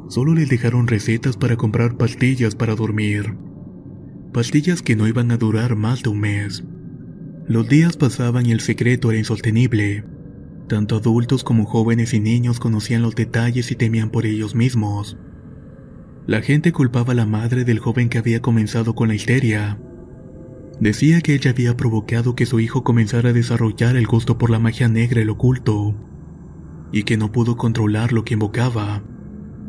Solo 0.09 0.35
les 0.35 0.49
dejaron 0.49 0.87
recetas 0.87 1.37
para 1.37 1.57
comprar 1.57 1.99
pastillas 1.99 2.55
para 2.55 2.75
dormir. 2.75 3.37
Pastillas 4.33 4.81
que 4.81 4.97
no 4.97 5.07
iban 5.07 5.31
a 5.31 5.37
durar 5.37 5.77
más 5.77 6.03
de 6.03 6.09
un 6.09 6.21
mes. 6.21 6.65
Los 7.49 7.67
días 7.67 7.97
pasaban 7.97 8.45
y 8.45 8.53
el 8.53 8.61
secreto 8.61 9.11
era 9.11 9.19
insostenible. 9.19 10.05
Tanto 10.69 10.97
adultos 10.97 11.45
como 11.45 11.65
jóvenes 11.65 12.13
y 12.13 12.21
niños 12.21 12.61
conocían 12.61 13.01
los 13.01 13.15
detalles 13.15 13.71
y 13.71 13.75
temían 13.75 14.11
por 14.11 14.27
ellos 14.27 14.55
mismos. 14.55 15.17
La 16.27 16.43
gente 16.43 16.73
culpaba 16.73 17.15
a 17.15 17.17
la 17.17 17.25
madre 17.25 17.65
del 17.65 17.79
joven 17.79 18.11
que 18.11 18.19
había 18.19 18.43
comenzado 18.43 18.95
con 18.95 19.09
la 19.09 19.15
histeria. 19.15 19.79
Decía 20.79 21.23
que 21.23 21.33
ella 21.33 21.53
había 21.53 21.75
provocado 21.75 22.37
que 22.37 22.45
su 22.45 22.61
hijo 22.61 22.85
comenzara 22.85 23.31
a 23.31 23.33
desarrollar 23.33 23.97
el 23.97 24.07
gusto 24.07 24.37
por 24.37 24.51
la 24.51 24.59
magia 24.59 24.89
negra 24.89 25.21
y 25.21 25.23
el 25.23 25.31
oculto, 25.31 25.95
y 26.93 27.05
que 27.05 27.17
no 27.17 27.33
pudo 27.33 27.57
controlar 27.57 28.13
lo 28.13 28.27
que 28.27 28.35
invocaba. 28.35 29.03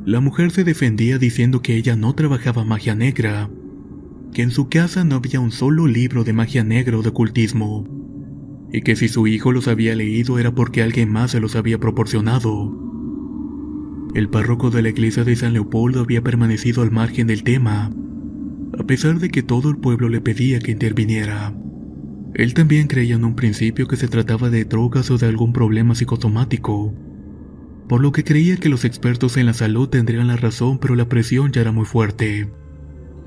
La 0.06 0.20
mujer 0.20 0.52
se 0.52 0.66
defendía 0.66 1.18
diciendo 1.18 1.62
que 1.62 1.78
ella 1.78 1.96
no 1.96 2.14
trabajaba 2.14 2.66
magia 2.66 2.94
negra, 2.94 3.50
que 4.34 4.42
en 4.42 4.52
su 4.52 4.70
casa 4.70 5.04
no 5.04 5.16
había 5.16 5.40
un 5.40 5.52
solo 5.52 5.88
libro 5.88 6.24
de 6.24 6.34
magia 6.34 6.64
negra 6.64 6.98
o 6.98 7.02
de 7.02 7.10
ocultismo, 7.10 7.86
y 8.72 8.82
que 8.82 8.96
si 8.96 9.08
su 9.08 9.28
hijo 9.28 9.52
los 9.52 9.68
había 9.68 9.96
leído 9.96 10.40
era 10.40 10.54
porque 10.54 10.84
alguien 10.84 11.12
más 11.12 11.32
se 11.32 11.40
los 11.40 11.56
había 11.56 11.80
proporcionado. 11.80 12.90
El 14.14 14.30
párroco 14.30 14.70
de 14.70 14.82
la 14.82 14.90
iglesia 14.90 15.24
de 15.24 15.36
San 15.36 15.54
Leopoldo 15.54 16.02
había 16.02 16.22
permanecido 16.22 16.82
al 16.82 16.92
margen 16.92 17.28
del 17.28 17.44
tema, 17.44 17.92
a 18.78 18.84
pesar 18.84 19.20
de 19.20 19.30
que 19.30 19.44
todo 19.44 19.70
el 19.70 19.78
pueblo 19.78 20.10
le 20.10 20.22
pedía 20.22 20.60
que 20.60 20.72
interviniera. 20.72 21.54
Él 22.36 22.54
también 22.54 22.88
creía 22.88 23.16
en 23.16 23.26
un 23.26 23.36
principio 23.36 23.88
que 23.88 23.98
se 23.98 24.08
trataba 24.08 24.50
de 24.50 24.66
drogas 24.66 25.10
o 25.12 25.18
de 25.18 25.28
algún 25.28 25.52
problema 25.52 25.96
psicosomático, 25.96 26.94
por 27.88 28.02
lo 28.02 28.12
que 28.12 28.24
creía 28.24 28.58
que 28.58 28.70
los 28.70 28.86
expertos 28.86 29.36
en 29.38 29.48
la 29.48 29.54
salud 29.54 29.90
tendrían 29.90 30.28
la 30.28 30.38
razón 30.38 30.78
pero 30.78 30.96
la 30.96 31.10
presión 31.10 31.52
ya 31.52 31.62
era 31.62 31.72
muy 31.72 31.86
fuerte. 31.86 32.50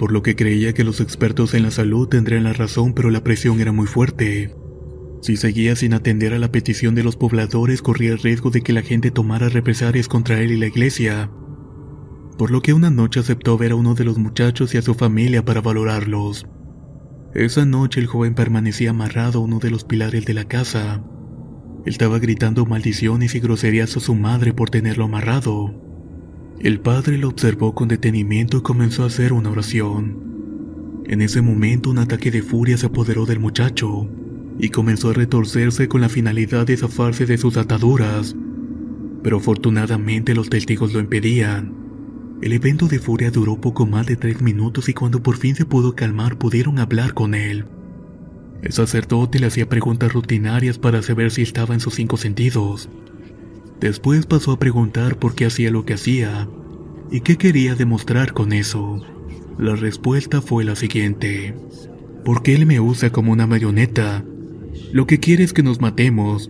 Por 0.02 0.10
lo 0.10 0.24
que 0.24 0.34
creía 0.34 0.74
que 0.74 0.82
los 0.82 1.00
expertos 1.00 1.54
en 1.54 1.62
la 1.62 1.70
salud 1.70 2.08
tendrían 2.08 2.42
la 2.42 2.52
razón 2.52 2.92
pero 2.92 3.08
la 3.08 3.22
presión 3.22 3.60
era 3.60 3.70
muy 3.70 3.86
fuerte. 3.86 4.52
Si 5.20 5.36
seguía 5.36 5.76
sin 5.76 5.94
atender 5.94 6.34
a 6.34 6.40
la 6.40 6.50
petición 6.50 6.96
de 6.96 7.04
los 7.04 7.14
pobladores 7.14 7.82
corría 7.82 8.10
el 8.10 8.18
riesgo 8.18 8.50
de 8.50 8.62
que 8.62 8.72
la 8.72 8.82
gente 8.82 9.12
tomara 9.12 9.48
represalias 9.48 10.08
contra 10.08 10.40
él 10.40 10.50
y 10.50 10.56
la 10.56 10.66
iglesia, 10.66 11.30
por 12.36 12.50
lo 12.50 12.62
que 12.62 12.72
una 12.72 12.90
noche 12.90 13.20
aceptó 13.20 13.56
ver 13.56 13.70
a 13.70 13.76
uno 13.76 13.94
de 13.94 14.02
los 14.02 14.18
muchachos 14.18 14.74
y 14.74 14.78
a 14.78 14.82
su 14.82 14.94
familia 14.94 15.44
para 15.44 15.60
valorarlos. 15.60 16.48
Esa 17.32 17.64
noche 17.64 18.00
el 18.00 18.08
joven 18.08 18.34
permanecía 18.34 18.90
amarrado 18.90 19.38
a 19.38 19.42
uno 19.42 19.60
de 19.60 19.70
los 19.70 19.84
pilares 19.84 20.24
de 20.24 20.34
la 20.34 20.46
casa. 20.46 21.04
estaba 21.86 22.18
gritando 22.18 22.66
maldiciones 22.66 23.36
y 23.36 23.38
groserías 23.38 23.96
a 23.96 24.00
su 24.00 24.16
madre 24.16 24.52
por 24.52 24.68
tenerlo 24.68 25.04
amarrado. 25.04 25.91
El 26.60 26.80
padre 26.80 27.18
lo 27.18 27.28
observó 27.28 27.74
con 27.74 27.88
detenimiento 27.88 28.58
y 28.58 28.62
comenzó 28.62 29.02
a 29.02 29.06
hacer 29.06 29.32
una 29.32 29.50
oración. 29.50 30.32
En 31.06 31.20
ese 31.20 31.42
momento 31.42 31.90
un 31.90 31.98
ataque 31.98 32.30
de 32.30 32.42
furia 32.42 32.76
se 32.76 32.86
apoderó 32.86 33.26
del 33.26 33.40
muchacho 33.40 34.08
y 34.58 34.68
comenzó 34.68 35.10
a 35.10 35.14
retorcerse 35.14 35.88
con 35.88 36.00
la 36.00 36.08
finalidad 36.08 36.66
de 36.66 36.76
zafarse 36.76 37.26
de 37.26 37.38
sus 37.38 37.56
ataduras. 37.56 38.36
Pero 39.22 39.38
afortunadamente 39.38 40.34
los 40.34 40.50
testigos 40.50 40.92
lo 40.92 41.00
impedían. 41.00 41.74
El 42.42 42.52
evento 42.52 42.88
de 42.88 42.98
furia 42.98 43.30
duró 43.30 43.60
poco 43.60 43.86
más 43.86 44.06
de 44.06 44.16
tres 44.16 44.42
minutos 44.42 44.88
y 44.88 44.94
cuando 44.94 45.22
por 45.22 45.36
fin 45.36 45.54
se 45.54 45.64
pudo 45.64 45.94
calmar 45.94 46.38
pudieron 46.38 46.78
hablar 46.78 47.14
con 47.14 47.34
él. 47.34 47.66
El 48.62 48.72
sacerdote 48.72 49.40
le 49.40 49.46
hacía 49.46 49.68
preguntas 49.68 50.12
rutinarias 50.12 50.78
para 50.78 51.02
saber 51.02 51.32
si 51.32 51.42
estaba 51.42 51.74
en 51.74 51.80
sus 51.80 51.94
cinco 51.94 52.16
sentidos. 52.16 52.88
Después 53.82 54.26
pasó 54.26 54.52
a 54.52 54.60
preguntar 54.60 55.18
por 55.18 55.34
qué 55.34 55.44
hacía 55.44 55.72
lo 55.72 55.84
que 55.84 55.94
hacía 55.94 56.48
y 57.10 57.20
qué 57.22 57.36
quería 57.36 57.74
demostrar 57.74 58.32
con 58.32 58.52
eso. 58.52 59.04
La 59.58 59.74
respuesta 59.74 60.40
fue 60.40 60.62
la 60.62 60.76
siguiente. 60.76 61.56
Porque 62.24 62.54
él 62.54 62.64
me 62.64 62.78
usa 62.78 63.10
como 63.10 63.32
una 63.32 63.48
marioneta. 63.48 64.24
Lo 64.92 65.08
que 65.08 65.18
quiere 65.18 65.42
es 65.42 65.52
que 65.52 65.64
nos 65.64 65.80
matemos. 65.80 66.48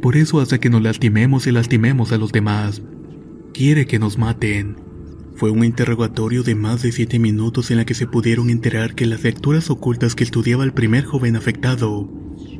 Por 0.00 0.16
eso 0.16 0.40
hace 0.40 0.60
que 0.60 0.70
nos 0.70 0.80
lastimemos 0.80 1.48
y 1.48 1.50
lastimemos 1.50 2.12
a 2.12 2.16
los 2.16 2.30
demás. 2.30 2.80
Quiere 3.52 3.86
que 3.86 3.98
nos 3.98 4.16
maten. 4.16 4.76
Fue 5.34 5.50
un 5.50 5.64
interrogatorio 5.64 6.44
de 6.44 6.54
más 6.54 6.82
de 6.82 6.92
siete 6.92 7.18
minutos 7.18 7.72
en 7.72 7.78
la 7.78 7.86
que 7.86 7.94
se 7.94 8.06
pudieron 8.06 8.50
enterar 8.50 8.94
que 8.94 9.06
las 9.06 9.24
lecturas 9.24 9.68
ocultas 9.68 10.14
que 10.14 10.22
estudiaba 10.22 10.62
el 10.62 10.72
primer 10.72 11.04
joven 11.04 11.34
afectado 11.34 12.08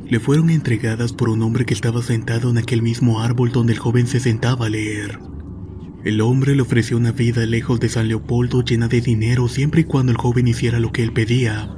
le 0.09 0.19
fueron 0.19 0.49
entregadas 0.49 1.13
por 1.13 1.29
un 1.29 1.41
hombre 1.43 1.65
que 1.65 1.73
estaba 1.73 2.01
sentado 2.01 2.49
en 2.49 2.57
aquel 2.57 2.81
mismo 2.81 3.21
árbol 3.21 3.51
donde 3.51 3.73
el 3.73 3.79
joven 3.79 4.07
se 4.07 4.19
sentaba 4.19 4.65
a 4.65 4.69
leer. 4.69 5.19
El 6.03 6.21
hombre 6.21 6.55
le 6.55 6.61
ofreció 6.61 6.97
una 6.97 7.11
vida 7.11 7.45
lejos 7.45 7.79
de 7.79 7.89
San 7.89 8.07
Leopoldo 8.07 8.63
llena 8.63 8.87
de 8.87 9.01
dinero 9.01 9.47
siempre 9.47 9.81
y 9.81 9.83
cuando 9.83 10.11
el 10.11 10.17
joven 10.17 10.47
hiciera 10.47 10.79
lo 10.79 10.91
que 10.91 11.03
él 11.03 11.13
pedía, 11.13 11.75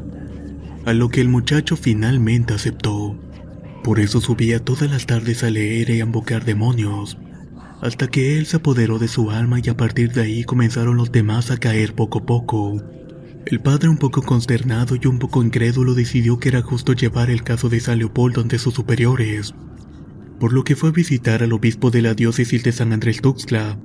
a 0.85 0.93
lo 0.93 1.09
que 1.09 1.21
el 1.21 1.27
muchacho 1.27 1.75
finalmente 1.75 2.53
aceptó. 2.53 3.19
Por 3.83 3.99
eso 3.99 4.21
subía 4.21 4.63
todas 4.63 4.89
las 4.89 5.05
tardes 5.05 5.43
a 5.43 5.49
leer 5.49 5.89
y 5.89 5.99
a 5.99 6.05
invocar 6.05 6.45
demonios 6.45 7.17
hasta 7.81 8.07
que 8.07 8.37
él 8.37 8.45
se 8.45 8.57
apoderó 8.57 8.99
de 8.99 9.07
su 9.07 9.31
alma 9.31 9.59
y 9.59 9.67
a 9.69 9.75
partir 9.75 10.13
de 10.13 10.21
ahí 10.21 10.43
comenzaron 10.43 10.97
los 10.97 11.11
demás 11.11 11.49
a 11.49 11.57
caer 11.57 11.93
poco 11.95 12.19
a 12.19 12.25
poco. 12.25 12.81
El 13.45 13.59
padre 13.59 13.89
un 13.89 13.97
poco 13.97 14.21
consternado 14.21 14.95
y 15.01 15.07
un 15.07 15.19
poco 15.19 15.43
incrédulo 15.43 15.93
decidió 15.95 16.37
que 16.39 16.49
era 16.49 16.61
justo 16.61 16.93
llevar 16.93 17.29
el 17.29 17.43
caso 17.43 17.69
de 17.69 17.79
San 17.79 17.97
Leopoldo 17.97 18.41
ante 18.41 18.59
sus 18.59 18.73
superiores, 18.73 19.55
por 20.39 20.53
lo 20.53 20.63
que 20.63 20.75
fue 20.75 20.89
a 20.89 20.93
visitar 20.93 21.43
al 21.43 21.53
obispo 21.53 21.91
de 21.91 22.01
la 22.01 22.13
diócesis 22.13 22.63
de 22.63 22.71
San 22.71 22.93
Andrés 22.93 23.21
Tuxtla 23.21 23.79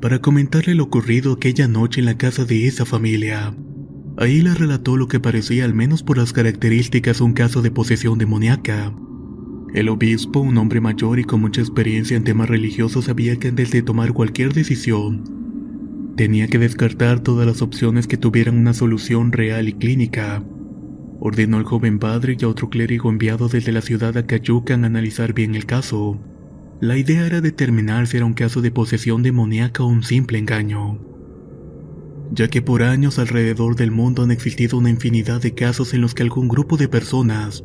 para 0.00 0.20
comentarle 0.20 0.74
lo 0.74 0.84
ocurrido 0.84 1.32
aquella 1.32 1.68
noche 1.68 2.00
en 2.00 2.06
la 2.06 2.16
casa 2.16 2.44
de 2.44 2.66
esa 2.66 2.84
familia. 2.84 3.54
Ahí 4.18 4.40
le 4.40 4.54
relató 4.54 4.96
lo 4.96 5.08
que 5.08 5.20
parecía 5.20 5.64
al 5.64 5.74
menos 5.74 6.02
por 6.02 6.16
las 6.16 6.32
características 6.32 7.20
un 7.20 7.32
caso 7.32 7.62
de 7.62 7.70
posesión 7.70 8.18
demoníaca. 8.18 8.94
El 9.74 9.88
obispo, 9.88 10.40
un 10.40 10.56
hombre 10.58 10.80
mayor 10.80 11.18
y 11.18 11.24
con 11.24 11.40
mucha 11.40 11.60
experiencia 11.60 12.16
en 12.16 12.24
temas 12.24 12.48
religiosos, 12.48 13.06
sabía 13.06 13.36
que 13.36 13.48
antes 13.48 13.72
de 13.72 13.82
tomar 13.82 14.12
cualquier 14.12 14.54
decisión, 14.54 15.45
tenía 16.16 16.48
que 16.48 16.58
descartar 16.58 17.20
todas 17.20 17.46
las 17.46 17.60
opciones 17.60 18.06
que 18.06 18.16
tuvieran 18.16 18.56
una 18.56 18.72
solución 18.72 19.32
real 19.32 19.68
y 19.68 19.74
clínica. 19.74 20.42
Ordenó 21.20 21.58
al 21.58 21.64
joven 21.64 21.98
padre 21.98 22.36
y 22.38 22.44
a 22.44 22.48
otro 22.48 22.70
clérigo 22.70 23.10
enviado 23.10 23.48
desde 23.48 23.72
la 23.72 23.82
ciudad 23.82 24.16
a 24.16 24.26
Cayucan 24.26 24.84
a 24.84 24.86
analizar 24.86 25.34
bien 25.34 25.54
el 25.54 25.66
caso. 25.66 26.18
La 26.80 26.96
idea 26.96 27.26
era 27.26 27.40
determinar 27.40 28.06
si 28.06 28.16
era 28.16 28.26
un 28.26 28.34
caso 28.34 28.62
de 28.62 28.70
posesión 28.70 29.22
demoníaca 29.22 29.82
o 29.82 29.86
un 29.86 30.02
simple 30.02 30.38
engaño, 30.38 30.98
ya 32.32 32.48
que 32.48 32.60
por 32.60 32.82
años 32.82 33.18
alrededor 33.18 33.76
del 33.76 33.90
mundo 33.90 34.22
han 34.22 34.30
existido 34.30 34.78
una 34.78 34.90
infinidad 34.90 35.40
de 35.40 35.54
casos 35.54 35.94
en 35.94 36.00
los 36.00 36.14
que 36.14 36.22
algún 36.22 36.48
grupo 36.48 36.76
de 36.76 36.88
personas 36.88 37.64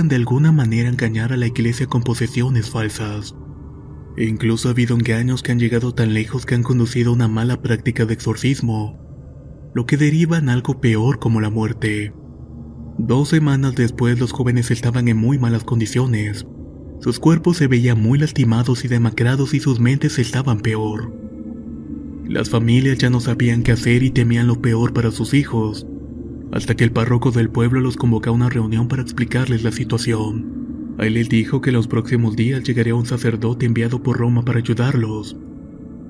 De 0.00 0.16
alguna 0.16 0.52
manera 0.52 0.88
engañar 0.88 1.34
a 1.34 1.36
la 1.36 1.46
iglesia 1.46 1.86
con 1.86 2.02
posesiones 2.02 2.70
falsas. 2.70 3.34
Incluso 4.16 4.68
ha 4.68 4.70
habido 4.70 4.96
engaños 4.96 5.42
que 5.42 5.52
han 5.52 5.58
llegado 5.58 5.92
tan 5.92 6.14
lejos 6.14 6.46
que 6.46 6.54
han 6.54 6.62
conducido 6.62 7.10
a 7.10 7.14
una 7.14 7.28
mala 7.28 7.60
práctica 7.60 8.06
de 8.06 8.14
exorcismo, 8.14 8.98
lo 9.74 9.84
que 9.84 9.98
deriva 9.98 10.38
en 10.38 10.48
algo 10.48 10.80
peor 10.80 11.18
como 11.18 11.42
la 11.42 11.50
muerte. 11.50 12.14
Dos 12.96 13.28
semanas 13.28 13.74
después 13.74 14.18
los 14.18 14.32
jóvenes 14.32 14.70
estaban 14.70 15.08
en 15.08 15.18
muy 15.18 15.38
malas 15.38 15.64
condiciones. 15.64 16.46
Sus 17.00 17.18
cuerpos 17.18 17.58
se 17.58 17.66
veían 17.66 18.00
muy 18.00 18.18
lastimados 18.18 18.86
y 18.86 18.88
demacrados 18.88 19.52
y 19.52 19.60
sus 19.60 19.78
mentes 19.78 20.18
estaban 20.18 20.60
peor. 20.60 21.12
Las 22.24 22.48
familias 22.48 22.96
ya 22.96 23.10
no 23.10 23.20
sabían 23.20 23.62
qué 23.62 23.72
hacer 23.72 24.02
y 24.02 24.10
temían 24.10 24.46
lo 24.46 24.62
peor 24.62 24.94
para 24.94 25.10
sus 25.10 25.34
hijos, 25.34 25.86
hasta 26.52 26.76
que 26.76 26.84
el 26.84 26.92
párroco 26.92 27.30
del 27.30 27.48
pueblo 27.48 27.80
los 27.80 27.96
convocó 27.96 28.30
a 28.30 28.32
una 28.32 28.50
reunión 28.50 28.86
para 28.86 29.02
explicarles 29.02 29.62
la 29.62 29.72
situación. 29.72 30.94
A 30.98 31.06
él 31.06 31.14
les 31.14 31.30
dijo 31.30 31.62
que 31.62 31.72
los 31.72 31.88
próximos 31.88 32.36
días 32.36 32.62
llegaría 32.62 32.94
un 32.94 33.06
sacerdote 33.06 33.64
enviado 33.64 34.02
por 34.02 34.18
Roma 34.18 34.44
para 34.44 34.58
ayudarlos. 34.58 35.36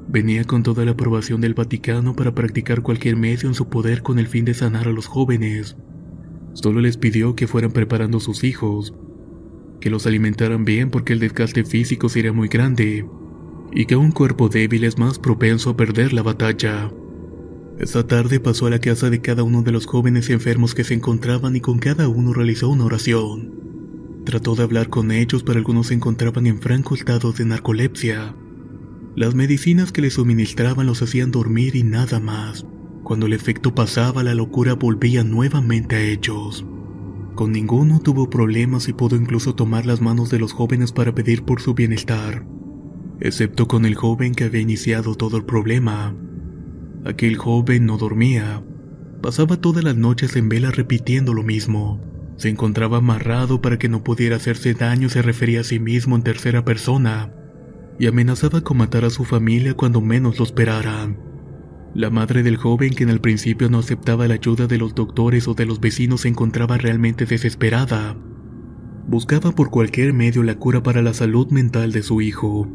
Venía 0.08 0.42
con 0.44 0.64
toda 0.64 0.84
la 0.84 0.90
aprobación 0.90 1.40
del 1.40 1.54
Vaticano 1.54 2.16
para 2.16 2.34
practicar 2.34 2.82
cualquier 2.82 3.16
medio 3.16 3.48
en 3.48 3.54
su 3.54 3.68
poder 3.68 4.02
con 4.02 4.18
el 4.18 4.26
fin 4.26 4.44
de 4.44 4.54
sanar 4.54 4.88
a 4.88 4.92
los 4.92 5.06
jóvenes. 5.06 5.76
Solo 6.54 6.80
les 6.80 6.96
pidió 6.96 7.36
que 7.36 7.46
fueran 7.46 7.70
preparando 7.70 8.18
sus 8.18 8.42
hijos, 8.42 8.92
que 9.80 9.90
los 9.90 10.06
alimentaran 10.06 10.64
bien 10.64 10.90
porque 10.90 11.12
el 11.12 11.20
desgaste 11.20 11.64
físico 11.64 12.08
sería 12.08 12.32
muy 12.32 12.48
grande, 12.48 13.06
y 13.72 13.86
que 13.86 13.96
un 13.96 14.10
cuerpo 14.10 14.48
débil 14.48 14.84
es 14.84 14.98
más 14.98 15.20
propenso 15.20 15.70
a 15.70 15.76
perder 15.76 16.12
la 16.12 16.22
batalla. 16.22 16.90
Esa 17.78 18.06
tarde 18.06 18.38
pasó 18.38 18.66
a 18.66 18.70
la 18.70 18.80
casa 18.80 19.10
de 19.10 19.20
cada 19.20 19.42
uno 19.42 19.62
de 19.62 19.72
los 19.72 19.86
jóvenes 19.86 20.30
enfermos 20.30 20.74
que 20.74 20.84
se 20.84 20.94
encontraban 20.94 21.56
y 21.56 21.60
con 21.60 21.78
cada 21.78 22.08
uno 22.08 22.32
realizó 22.32 22.68
una 22.68 22.84
oración. 22.84 23.62
Trató 24.24 24.54
de 24.54 24.62
hablar 24.62 24.88
con 24.88 25.10
ellos, 25.10 25.42
pero 25.42 25.58
algunos 25.58 25.88
se 25.88 25.94
encontraban 25.94 26.46
en 26.46 26.60
franco 26.60 26.94
estado 26.94 27.32
de 27.32 27.44
narcolepsia. 27.44 28.36
Las 29.16 29.34
medicinas 29.34 29.90
que 29.90 30.02
les 30.02 30.14
suministraban 30.14 30.86
los 30.86 31.02
hacían 31.02 31.32
dormir 31.32 31.74
y 31.74 31.82
nada 31.82 32.20
más. 32.20 32.66
Cuando 33.02 33.26
el 33.26 33.32
efecto 33.32 33.74
pasaba, 33.74 34.22
la 34.22 34.34
locura 34.34 34.74
volvía 34.74 35.24
nuevamente 35.24 35.96
a 35.96 36.00
ellos. 36.00 36.64
Con 37.34 37.52
ninguno 37.52 38.00
tuvo 38.00 38.30
problemas 38.30 38.88
y 38.88 38.92
pudo 38.92 39.16
incluso 39.16 39.54
tomar 39.54 39.86
las 39.86 40.00
manos 40.00 40.30
de 40.30 40.38
los 40.38 40.52
jóvenes 40.52 40.92
para 40.92 41.14
pedir 41.14 41.42
por 41.42 41.60
su 41.60 41.74
bienestar, 41.74 42.46
excepto 43.20 43.66
con 43.66 43.86
el 43.86 43.94
joven 43.94 44.34
que 44.34 44.44
había 44.44 44.60
iniciado 44.60 45.14
todo 45.14 45.38
el 45.38 45.44
problema. 45.44 46.14
Aquel 47.04 47.36
joven 47.36 47.86
no 47.86 47.98
dormía. 47.98 48.62
Pasaba 49.22 49.56
todas 49.56 49.82
las 49.82 49.96
noches 49.96 50.36
en 50.36 50.48
vela 50.48 50.70
repitiendo 50.70 51.34
lo 51.34 51.42
mismo. 51.42 52.00
Se 52.36 52.48
encontraba 52.48 52.98
amarrado 52.98 53.60
para 53.60 53.78
que 53.78 53.88
no 53.88 54.04
pudiera 54.04 54.36
hacerse 54.36 54.74
daño, 54.74 55.08
se 55.08 55.20
refería 55.20 55.60
a 55.60 55.64
sí 55.64 55.80
mismo 55.80 56.14
en 56.14 56.22
tercera 56.22 56.64
persona, 56.64 57.32
y 57.98 58.06
amenazaba 58.06 58.62
con 58.62 58.78
matar 58.78 59.04
a 59.04 59.10
su 59.10 59.24
familia 59.24 59.74
cuando 59.74 60.00
menos 60.00 60.38
lo 60.38 60.44
esperaran. 60.44 61.18
La 61.94 62.08
madre 62.08 62.42
del 62.42 62.56
joven, 62.56 62.94
que 62.94 63.02
en 63.02 63.10
el 63.10 63.20
principio 63.20 63.68
no 63.68 63.78
aceptaba 63.78 64.26
la 64.28 64.34
ayuda 64.34 64.66
de 64.66 64.78
los 64.78 64.94
doctores 64.94 65.46
o 65.46 65.54
de 65.54 65.66
los 65.66 65.80
vecinos, 65.80 66.22
se 66.22 66.28
encontraba 66.28 66.78
realmente 66.78 67.26
desesperada. 67.26 68.16
Buscaba 69.08 69.52
por 69.52 69.70
cualquier 69.70 70.12
medio 70.14 70.42
la 70.42 70.54
cura 70.54 70.82
para 70.82 71.02
la 71.02 71.14
salud 71.14 71.50
mental 71.50 71.92
de 71.92 72.02
su 72.02 72.20
hijo. 72.20 72.68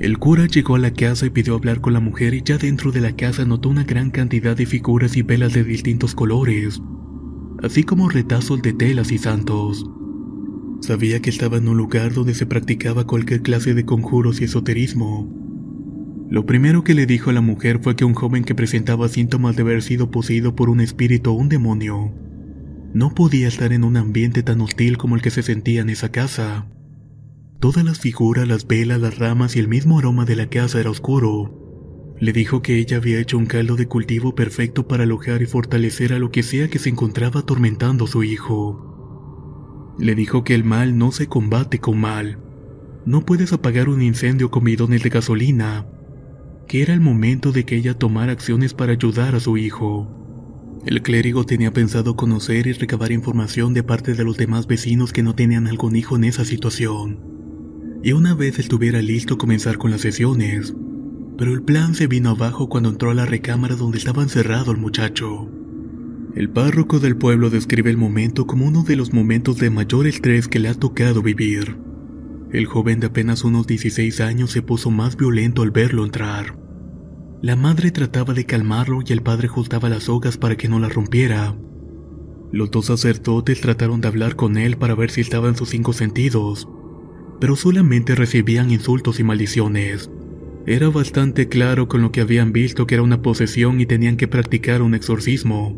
El 0.00 0.18
cura 0.18 0.46
llegó 0.46 0.76
a 0.76 0.78
la 0.78 0.92
casa 0.92 1.26
y 1.26 1.30
pidió 1.30 1.54
hablar 1.54 1.82
con 1.82 1.92
la 1.92 2.00
mujer 2.00 2.32
y 2.32 2.42
ya 2.42 2.56
dentro 2.56 2.90
de 2.90 3.02
la 3.02 3.14
casa 3.14 3.44
notó 3.44 3.68
una 3.68 3.84
gran 3.84 4.10
cantidad 4.10 4.56
de 4.56 4.64
figuras 4.64 5.14
y 5.16 5.22
velas 5.22 5.52
de 5.52 5.62
distintos 5.62 6.14
colores, 6.14 6.80
así 7.62 7.82
como 7.82 8.08
retazos 8.08 8.62
de 8.62 8.72
telas 8.72 9.12
y 9.12 9.18
santos. 9.18 9.84
Sabía 10.80 11.20
que 11.20 11.28
estaba 11.28 11.58
en 11.58 11.68
un 11.68 11.76
lugar 11.76 12.14
donde 12.14 12.34
se 12.34 12.46
practicaba 12.46 13.06
cualquier 13.06 13.42
clase 13.42 13.74
de 13.74 13.84
conjuros 13.84 14.40
y 14.40 14.44
esoterismo. 14.44 15.30
Lo 16.30 16.46
primero 16.46 16.82
que 16.82 16.94
le 16.94 17.04
dijo 17.04 17.28
a 17.28 17.34
la 17.34 17.42
mujer 17.42 17.80
fue 17.82 17.94
que 17.94 18.06
un 18.06 18.14
joven 18.14 18.44
que 18.44 18.54
presentaba 18.54 19.08
síntomas 19.08 19.54
de 19.56 19.62
haber 19.62 19.82
sido 19.82 20.10
poseído 20.10 20.56
por 20.56 20.70
un 20.70 20.80
espíritu 20.80 21.30
o 21.30 21.34
un 21.34 21.50
demonio 21.50 22.14
no 22.92 23.14
podía 23.14 23.48
estar 23.48 23.72
en 23.72 23.84
un 23.84 23.96
ambiente 23.96 24.42
tan 24.42 24.60
hostil 24.60 24.98
como 24.98 25.14
el 25.14 25.22
que 25.22 25.30
se 25.30 25.42
sentía 25.42 25.80
en 25.80 25.90
esa 25.90 26.10
casa. 26.10 26.66
Todas 27.60 27.84
las 27.84 28.00
figuras, 28.00 28.48
las 28.48 28.66
velas, 28.66 29.02
las 29.02 29.18
ramas 29.18 29.54
y 29.54 29.58
el 29.58 29.68
mismo 29.68 29.98
aroma 29.98 30.24
de 30.24 30.34
la 30.34 30.48
casa 30.48 30.80
era 30.80 30.88
oscuro. 30.88 32.14
Le 32.18 32.32
dijo 32.32 32.62
que 32.62 32.78
ella 32.78 32.96
había 32.96 33.20
hecho 33.20 33.36
un 33.36 33.44
caldo 33.44 33.76
de 33.76 33.86
cultivo 33.86 34.34
perfecto 34.34 34.88
para 34.88 35.02
alojar 35.02 35.42
y 35.42 35.46
fortalecer 35.46 36.14
a 36.14 36.18
lo 36.18 36.30
que 36.30 36.42
sea 36.42 36.68
que 36.68 36.78
se 36.78 36.88
encontraba 36.88 37.40
atormentando 37.40 38.06
a 38.06 38.08
su 38.08 38.24
hijo. 38.24 39.94
Le 39.98 40.14
dijo 40.14 40.42
que 40.42 40.54
el 40.54 40.64
mal 40.64 40.96
no 40.96 41.12
se 41.12 41.26
combate 41.26 41.80
con 41.80 42.00
mal. 42.00 42.38
No 43.04 43.26
puedes 43.26 43.52
apagar 43.52 43.90
un 43.90 44.00
incendio 44.00 44.50
con 44.50 44.64
bidones 44.64 45.02
de 45.02 45.10
gasolina. 45.10 45.86
Que 46.66 46.80
era 46.80 46.94
el 46.94 47.00
momento 47.02 47.52
de 47.52 47.64
que 47.66 47.76
ella 47.76 47.92
tomara 47.92 48.32
acciones 48.32 48.72
para 48.72 48.92
ayudar 48.92 49.34
a 49.34 49.40
su 49.40 49.58
hijo. 49.58 50.80
El 50.86 51.02
clérigo 51.02 51.44
tenía 51.44 51.74
pensado 51.74 52.16
conocer 52.16 52.66
y 52.66 52.72
recabar 52.72 53.12
información 53.12 53.74
de 53.74 53.82
parte 53.82 54.14
de 54.14 54.24
los 54.24 54.38
demás 54.38 54.66
vecinos 54.66 55.12
que 55.12 55.22
no 55.22 55.34
tenían 55.34 55.66
algún 55.66 55.94
hijo 55.94 56.16
en 56.16 56.24
esa 56.24 56.46
situación 56.46 57.38
y 58.02 58.12
una 58.12 58.34
vez 58.34 58.58
estuviera 58.58 59.02
listo 59.02 59.38
comenzar 59.38 59.78
con 59.78 59.90
las 59.90 60.00
sesiones. 60.00 60.74
Pero 61.36 61.52
el 61.52 61.62
plan 61.62 61.94
se 61.94 62.06
vino 62.06 62.30
abajo 62.30 62.68
cuando 62.68 62.88
entró 62.88 63.10
a 63.10 63.14
la 63.14 63.26
recámara 63.26 63.76
donde 63.76 63.98
estaba 63.98 64.22
encerrado 64.22 64.72
el 64.72 64.78
muchacho. 64.78 65.48
El 66.34 66.48
párroco 66.48 67.00
del 67.00 67.16
pueblo 67.16 67.50
describe 67.50 67.90
el 67.90 67.96
momento 67.96 68.46
como 68.46 68.66
uno 68.66 68.84
de 68.84 68.96
los 68.96 69.12
momentos 69.12 69.58
de 69.58 69.70
mayor 69.70 70.06
estrés 70.06 70.48
que 70.48 70.60
le 70.60 70.68
ha 70.68 70.74
tocado 70.74 71.22
vivir. 71.22 71.76
El 72.52 72.66
joven 72.66 73.00
de 73.00 73.08
apenas 73.08 73.44
unos 73.44 73.66
16 73.66 74.20
años 74.20 74.50
se 74.50 74.62
puso 74.62 74.90
más 74.90 75.16
violento 75.16 75.62
al 75.62 75.70
verlo 75.70 76.04
entrar. 76.04 76.58
La 77.42 77.56
madre 77.56 77.90
trataba 77.90 78.34
de 78.34 78.44
calmarlo 78.44 79.00
y 79.04 79.12
el 79.12 79.22
padre 79.22 79.48
juntaba 79.48 79.88
las 79.88 80.04
sogas 80.04 80.36
para 80.36 80.56
que 80.56 80.68
no 80.68 80.78
las 80.78 80.94
rompiera. 80.94 81.56
Los 82.52 82.70
dos 82.70 82.86
sacerdotes 82.86 83.60
trataron 83.60 84.00
de 84.00 84.08
hablar 84.08 84.36
con 84.36 84.56
él 84.56 84.76
para 84.76 84.94
ver 84.94 85.10
si 85.10 85.20
estaba 85.20 85.48
en 85.48 85.56
sus 85.56 85.70
cinco 85.70 85.92
sentidos, 85.92 86.68
pero 87.40 87.56
solamente 87.56 88.14
recibían 88.14 88.70
insultos 88.70 89.18
y 89.18 89.24
maldiciones. 89.24 90.10
Era 90.66 90.90
bastante 90.90 91.48
claro 91.48 91.88
con 91.88 92.02
lo 92.02 92.12
que 92.12 92.20
habían 92.20 92.52
visto 92.52 92.86
que 92.86 92.94
era 92.94 93.02
una 93.02 93.22
posesión 93.22 93.80
y 93.80 93.86
tenían 93.86 94.16
que 94.16 94.28
practicar 94.28 94.82
un 94.82 94.94
exorcismo. 94.94 95.76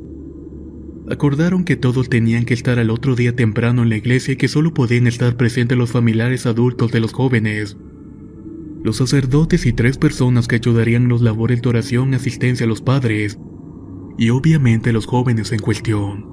Acordaron 1.09 1.65
que 1.65 1.77
todos 1.77 2.09
tenían 2.09 2.45
que 2.45 2.55
estar 2.55 2.79
al 2.79 2.91
otro 2.91 3.15
día 3.15 3.35
temprano 3.35 3.83
en 3.83 3.89
la 3.89 3.97
iglesia 3.97 4.35
y 4.35 4.37
que 4.37 4.49
solo 4.49 4.75
podían 4.75 5.07
estar 5.07 5.37
presentes 5.37 5.79
los 5.79 5.91
familiares 5.91 6.47
adultos 6.47 6.91
de 6.93 7.01
los 7.01 7.13
jóvenes. 7.13 7.77
Los 8.83 8.97
sacerdotes 8.97 9.65
y 9.67 9.73
tres 9.73 9.99
personas 9.99 10.49
que 10.49 10.57
ayudarían 10.57 11.09
los 11.09 11.23
labores 11.23 11.63
de 11.63 11.69
oración 11.69 12.13
y 12.13 12.17
asistencia 12.17 12.67
a 12.67 12.69
los 12.69 12.83
padres, 12.83 13.39
y 14.19 14.31
obviamente 14.31 14.93
los 14.93 15.07
jóvenes 15.07 15.53
en 15.53 15.61
cuestión. 15.61 16.27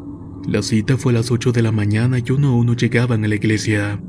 La 0.48 0.64
cita 0.64 0.98
fue 0.98 1.14
a 1.14 1.16
las 1.16 1.32
8 1.32 1.52
de 1.52 1.62
la 1.62 1.72
mañana 1.72 2.18
y 2.20 2.32
uno 2.32 2.50
a 2.50 2.56
uno 2.56 2.74
llegaban 2.74 3.24
a 3.24 3.28
la 3.28 3.36
iglesia. 3.36 4.02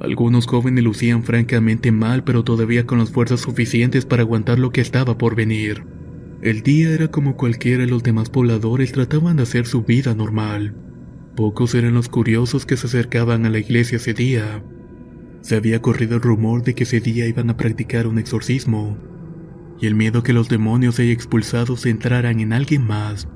Algunos 0.00 0.46
jóvenes 0.46 0.84
lucían 0.84 1.22
francamente 1.22 1.90
mal, 1.90 2.22
pero 2.24 2.44
todavía 2.44 2.86
con 2.86 2.98
las 2.98 3.10
fuerzas 3.10 3.40
suficientes 3.40 4.04
para 4.04 4.22
aguantar 4.22 4.58
lo 4.58 4.70
que 4.70 4.80
estaba 4.80 5.16
por 5.16 5.34
venir. 5.34 5.84
El 6.42 6.62
día 6.62 6.90
era 6.90 7.08
como 7.08 7.36
cualquiera 7.36 7.84
de 7.84 7.90
los 7.90 8.02
demás 8.02 8.28
pobladores 8.28 8.92
trataban 8.92 9.36
de 9.36 9.44
hacer 9.44 9.66
su 9.66 9.82
vida 9.82 10.14
normal. 10.14 10.74
Pocos 11.34 11.74
eran 11.74 11.94
los 11.94 12.08
curiosos 12.08 12.66
que 12.66 12.76
se 12.76 12.86
acercaban 12.86 13.46
a 13.46 13.50
la 13.50 13.58
iglesia 13.58 13.96
ese 13.96 14.12
día. 14.12 14.62
Se 15.40 15.56
había 15.56 15.80
corrido 15.80 16.16
el 16.16 16.22
rumor 16.22 16.62
de 16.62 16.74
que 16.74 16.84
ese 16.84 17.00
día 17.00 17.26
iban 17.26 17.50
a 17.50 17.56
practicar 17.56 18.06
un 18.06 18.18
exorcismo, 18.18 18.98
y 19.80 19.86
el 19.86 19.94
miedo 19.94 20.22
que 20.22 20.32
los 20.32 20.48
demonios 20.48 20.98
ahí 20.98 21.10
expulsados 21.10 21.86
entraran 21.86 22.40
en 22.40 22.52
alguien 22.52 22.86
más 22.86 23.28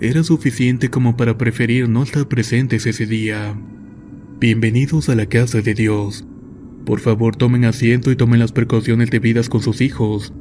era 0.00 0.22
suficiente 0.22 0.90
como 0.90 1.16
para 1.16 1.38
preferir 1.38 1.88
no 1.88 2.02
estar 2.02 2.28
presentes 2.28 2.86
ese 2.86 3.06
día. 3.06 3.56
Bienvenidos 4.38 5.08
a 5.08 5.14
la 5.14 5.24
casa 5.24 5.62
de 5.62 5.72
Dios. 5.72 6.26
Por 6.84 7.00
favor 7.00 7.36
tomen 7.36 7.64
asiento 7.64 8.10
y 8.10 8.16
tomen 8.16 8.38
las 8.38 8.52
precauciones 8.52 9.08
debidas 9.08 9.48
con 9.48 9.62
sus 9.62 9.80
hijos, 9.80 10.34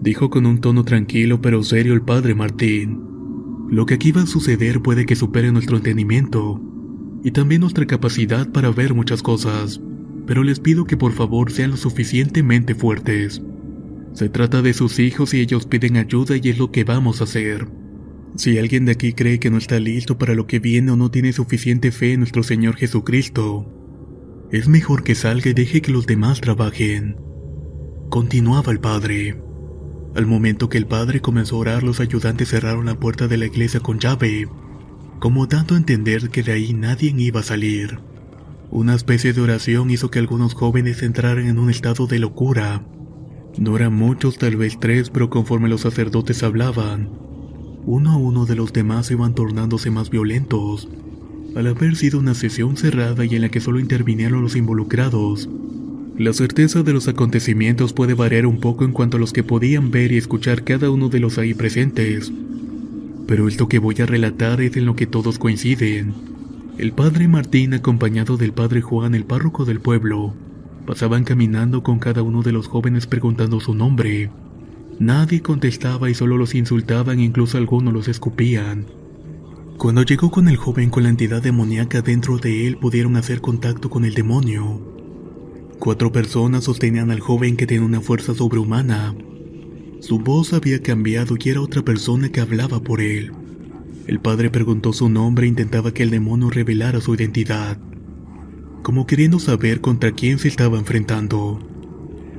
dijo 0.00 0.30
con 0.30 0.46
un 0.46 0.60
tono 0.60 0.84
tranquilo 0.84 1.40
pero 1.40 1.64
serio 1.64 1.94
el 1.94 2.02
padre 2.02 2.36
Martín. 2.36 3.00
Lo 3.68 3.86
que 3.86 3.94
aquí 3.94 4.12
va 4.12 4.22
a 4.22 4.26
suceder 4.26 4.82
puede 4.82 5.04
que 5.04 5.16
supere 5.16 5.50
nuestro 5.50 5.78
entendimiento 5.78 6.62
y 7.24 7.32
también 7.32 7.62
nuestra 7.62 7.86
capacidad 7.86 8.52
para 8.52 8.70
ver 8.70 8.94
muchas 8.94 9.20
cosas, 9.20 9.80
pero 10.26 10.44
les 10.44 10.60
pido 10.60 10.84
que 10.84 10.96
por 10.96 11.10
favor 11.10 11.50
sean 11.50 11.72
lo 11.72 11.76
suficientemente 11.76 12.76
fuertes. 12.76 13.42
Se 14.12 14.28
trata 14.28 14.62
de 14.62 14.74
sus 14.74 15.00
hijos 15.00 15.34
y 15.34 15.40
ellos 15.40 15.66
piden 15.66 15.96
ayuda 15.96 16.36
y 16.40 16.50
es 16.50 16.58
lo 16.58 16.70
que 16.70 16.84
vamos 16.84 17.20
a 17.20 17.24
hacer. 17.24 17.66
Si 18.36 18.58
alguien 18.58 18.84
de 18.84 18.92
aquí 18.92 19.12
cree 19.12 19.38
que 19.38 19.50
no 19.50 19.58
está 19.58 19.78
listo 19.78 20.18
para 20.18 20.34
lo 20.34 20.46
que 20.46 20.58
viene 20.58 20.90
o 20.90 20.96
no 20.96 21.10
tiene 21.10 21.32
suficiente 21.32 21.92
fe 21.92 22.14
en 22.14 22.20
nuestro 22.20 22.42
Señor 22.42 22.74
Jesucristo, 22.76 23.66
es 24.50 24.66
mejor 24.66 25.04
que 25.04 25.14
salga 25.14 25.50
y 25.50 25.54
deje 25.54 25.80
que 25.80 25.92
los 25.92 26.06
demás 26.06 26.40
trabajen. 26.40 27.16
Continuaba 28.08 28.72
el 28.72 28.80
padre. 28.80 29.40
Al 30.16 30.26
momento 30.26 30.68
que 30.68 30.78
el 30.78 30.86
padre 30.86 31.20
comenzó 31.20 31.56
a 31.56 31.58
orar, 31.60 31.82
los 31.84 32.00
ayudantes 32.00 32.48
cerraron 32.48 32.86
la 32.86 32.98
puerta 32.98 33.28
de 33.28 33.36
la 33.36 33.46
iglesia 33.46 33.80
con 33.80 33.98
llave, 33.98 34.48
como 35.20 35.46
dando 35.46 35.74
a 35.74 35.78
entender 35.78 36.28
que 36.30 36.42
de 36.42 36.52
ahí 36.52 36.72
nadie 36.72 37.14
iba 37.16 37.40
a 37.40 37.44
salir. 37.44 37.98
Una 38.70 38.94
especie 38.94 39.32
de 39.32 39.40
oración 39.40 39.90
hizo 39.90 40.10
que 40.10 40.18
algunos 40.18 40.54
jóvenes 40.54 41.02
entraran 41.02 41.46
en 41.46 41.58
un 41.58 41.70
estado 41.70 42.08
de 42.08 42.18
locura. 42.18 42.84
No 43.58 43.76
eran 43.76 43.94
muchos, 43.94 44.38
tal 44.38 44.56
vez 44.56 44.78
tres, 44.80 45.10
pero 45.10 45.30
conforme 45.30 45.68
los 45.68 45.82
sacerdotes 45.82 46.42
hablaban, 46.42 47.10
uno 47.86 48.12
a 48.12 48.16
uno 48.16 48.46
de 48.46 48.56
los 48.56 48.72
demás 48.72 49.10
iban 49.10 49.34
tornándose 49.34 49.90
más 49.90 50.08
violentos. 50.10 50.88
Al 51.54 51.66
haber 51.66 51.96
sido 51.96 52.18
una 52.18 52.34
sesión 52.34 52.76
cerrada 52.76 53.24
y 53.24 53.34
en 53.34 53.42
la 53.42 53.48
que 53.50 53.60
solo 53.60 53.78
intervinieron 53.78 54.42
los 54.42 54.56
involucrados, 54.56 55.48
la 56.16 56.32
certeza 56.32 56.82
de 56.82 56.92
los 56.92 57.08
acontecimientos 57.08 57.92
puede 57.92 58.14
variar 58.14 58.46
un 58.46 58.60
poco 58.60 58.84
en 58.84 58.92
cuanto 58.92 59.16
a 59.16 59.20
los 59.20 59.32
que 59.32 59.42
podían 59.42 59.90
ver 59.90 60.12
y 60.12 60.16
escuchar 60.16 60.64
cada 60.64 60.90
uno 60.90 61.08
de 61.08 61.20
los 61.20 61.38
ahí 61.38 61.54
presentes. 61.54 62.32
Pero 63.26 63.48
esto 63.48 63.68
que 63.68 63.78
voy 63.78 63.96
a 64.00 64.06
relatar 64.06 64.60
es 64.60 64.76
en 64.76 64.86
lo 64.86 64.96
que 64.96 65.06
todos 65.06 65.38
coinciden. 65.38 66.14
El 66.78 66.92
padre 66.92 67.28
Martín, 67.28 67.74
acompañado 67.74 68.36
del 68.36 68.52
padre 68.52 68.80
Juan, 68.80 69.14
el 69.14 69.24
párroco 69.24 69.64
del 69.64 69.80
pueblo, 69.80 70.34
pasaban 70.86 71.24
caminando 71.24 71.82
con 71.82 71.98
cada 71.98 72.22
uno 72.22 72.42
de 72.42 72.52
los 72.52 72.68
jóvenes 72.68 73.06
preguntando 73.06 73.60
su 73.60 73.74
nombre. 73.74 74.30
Nadie 74.98 75.42
contestaba 75.42 76.08
y 76.08 76.14
solo 76.14 76.36
los 76.36 76.54
insultaban, 76.54 77.20
incluso 77.20 77.58
algunos 77.58 77.92
los 77.92 78.08
escupían. 78.08 78.86
Cuando 79.76 80.02
llegó 80.02 80.30
con 80.30 80.48
el 80.48 80.56
joven 80.56 80.88
con 80.88 81.02
la 81.02 81.08
entidad 81.08 81.42
demoníaca 81.42 82.00
dentro 82.00 82.38
de 82.38 82.68
él, 82.68 82.76
pudieron 82.76 83.16
hacer 83.16 83.40
contacto 83.40 83.90
con 83.90 84.04
el 84.04 84.14
demonio. 84.14 84.80
Cuatro 85.80 86.12
personas 86.12 86.64
sostenían 86.64 87.10
al 87.10 87.20
joven 87.20 87.56
que 87.56 87.66
tenía 87.66 87.84
una 87.84 88.00
fuerza 88.00 88.34
sobrehumana. 88.34 89.14
Su 90.00 90.20
voz 90.20 90.52
había 90.52 90.80
cambiado 90.80 91.36
y 91.38 91.48
era 91.48 91.60
otra 91.60 91.82
persona 91.82 92.28
que 92.28 92.40
hablaba 92.40 92.80
por 92.80 93.00
él. 93.00 93.32
El 94.06 94.20
padre 94.20 94.50
preguntó 94.50 94.92
su 94.92 95.08
nombre 95.08 95.46
e 95.46 95.48
intentaba 95.48 95.92
que 95.92 96.04
el 96.04 96.10
demonio 96.10 96.50
revelara 96.50 97.00
su 97.00 97.14
identidad, 97.14 97.78
como 98.82 99.06
queriendo 99.06 99.38
saber 99.40 99.80
contra 99.80 100.12
quién 100.12 100.38
se 100.38 100.48
estaba 100.48 100.78
enfrentando. 100.78 101.73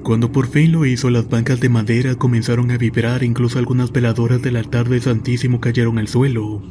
Cuando 0.05 0.31
por 0.31 0.45
fin 0.45 0.71
lo 0.71 0.85
hizo, 0.85 1.09
las 1.09 1.29
bancas 1.29 1.59
de 1.61 1.67
madera 1.67 2.13
comenzaron 2.13 2.69
a 2.69 2.77
vibrar 2.77 3.23
incluso 3.23 3.57
algunas 3.57 3.91
veladoras 3.91 4.39
del 4.39 4.57
altar 4.57 4.87
del 4.87 5.01
Santísimo 5.01 5.59
cayeron 5.59 5.97
al 5.97 6.07
suelo. 6.07 6.61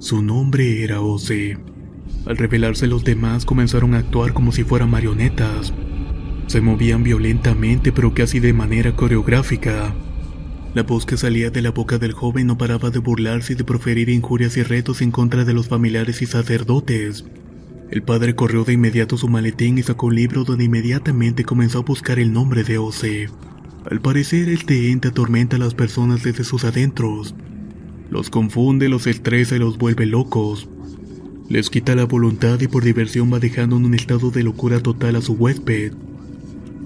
Su 0.00 0.22
nombre 0.22 0.82
era 0.82 1.00
Ose. 1.00 1.56
Al 2.26 2.36
revelarse 2.36 2.88
los 2.88 3.04
demás 3.04 3.44
comenzaron 3.44 3.94
a 3.94 3.98
actuar 3.98 4.32
como 4.32 4.50
si 4.50 4.64
fueran 4.64 4.90
marionetas. 4.90 5.72
Se 6.48 6.60
movían 6.60 7.04
violentamente 7.04 7.92
pero 7.92 8.12
casi 8.12 8.40
de 8.40 8.52
manera 8.52 8.96
coreográfica. 8.96 9.94
La 10.74 10.82
voz 10.82 11.06
que 11.06 11.16
salía 11.16 11.50
de 11.50 11.62
la 11.62 11.70
boca 11.70 11.98
del 11.98 12.10
joven 12.10 12.48
no 12.48 12.58
paraba 12.58 12.90
de 12.90 12.98
burlarse 12.98 13.52
y 13.52 13.56
de 13.56 13.62
proferir 13.62 14.08
injurias 14.08 14.56
y 14.56 14.64
retos 14.64 15.00
en 15.00 15.12
contra 15.12 15.44
de 15.44 15.54
los 15.54 15.68
familiares 15.68 16.22
y 16.22 16.26
sacerdotes. 16.26 17.24
El 17.90 18.02
padre 18.02 18.34
corrió 18.34 18.64
de 18.64 18.74
inmediato 18.74 19.16
su 19.16 19.28
maletín 19.28 19.78
y 19.78 19.82
sacó 19.82 20.08
un 20.08 20.16
libro 20.16 20.44
donde 20.44 20.64
inmediatamente 20.64 21.44
comenzó 21.44 21.78
a 21.78 21.82
buscar 21.82 22.18
el 22.18 22.34
nombre 22.34 22.62
de 22.62 22.76
Ose. 22.76 23.30
Al 23.90 24.02
parecer 24.02 24.50
este 24.50 24.90
ente 24.90 25.08
atormenta 25.08 25.56
a 25.56 25.58
las 25.58 25.74
personas 25.74 26.22
desde 26.22 26.44
sus 26.44 26.64
adentros. 26.64 27.34
Los 28.10 28.28
confunde, 28.28 28.90
los 28.90 29.06
estresa 29.06 29.56
y 29.56 29.58
los 29.58 29.78
vuelve 29.78 30.04
locos. 30.04 30.68
Les 31.48 31.70
quita 31.70 31.94
la 31.94 32.04
voluntad 32.04 32.60
y 32.60 32.68
por 32.68 32.84
diversión 32.84 33.32
va 33.32 33.38
dejando 33.38 33.78
en 33.78 33.86
un 33.86 33.94
estado 33.94 34.30
de 34.30 34.42
locura 34.42 34.80
total 34.80 35.16
a 35.16 35.22
su 35.22 35.32
huésped. 35.32 35.94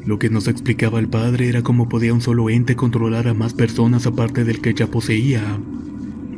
Lo 0.07 0.21
que 0.21 0.31
nos 0.31 0.47
explicaba 0.47 1.01
el 1.01 1.09
padre 1.09 1.49
era 1.49 1.62
cómo 1.62 1.88
podía 1.88 2.15
un 2.15 2.21
solo 2.21 2.49
ente 2.49 2.77
controlar 2.77 3.27
a 3.27 3.35
más 3.35 3.55
personas 3.55 4.07
aparte 4.07 4.45
del 4.45 4.61
que 4.61 4.73
ya 4.73 4.87
poseía. 4.87 5.59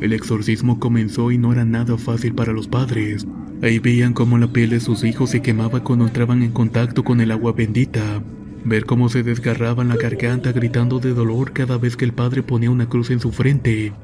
El 0.00 0.14
exorcismo 0.14 0.81
comenzó 0.81 1.31
y 1.33 1.37
no 1.37 1.53
era 1.53 1.66
nada 1.66 1.98
fácil 1.98 2.35
para 2.35 2.55
los 2.55 2.66
padres. 2.66 3.27
Ahí 3.64 3.79
veían 3.79 4.12
cómo 4.12 4.37
la 4.37 4.48
piel 4.48 4.68
de 4.68 4.79
sus 4.79 5.05
hijos 5.05 5.31
se 5.31 5.40
quemaba 5.40 5.83
cuando 5.83 6.07
entraban 6.07 6.42
en 6.42 6.50
contacto 6.50 7.03
con 7.03 7.22
el 7.22 7.31
agua 7.31 7.53
bendita. 7.53 8.22
Ver 8.62 8.85
cómo 8.85 9.09
se 9.09 9.22
desgarraban 9.22 9.88
la 9.88 9.96
garganta 9.96 10.53
gritando 10.53 11.00
de 11.00 11.14
dolor 11.14 11.55
cada 11.55 11.79
vez 11.79 11.96
que 11.96 12.05
el 12.05 12.12
padre 12.12 12.42
ponía 12.42 12.70
una 12.70 12.90
cruz 12.90 13.09
en 13.09 13.20
su 13.20 13.33
frente. 13.33 13.94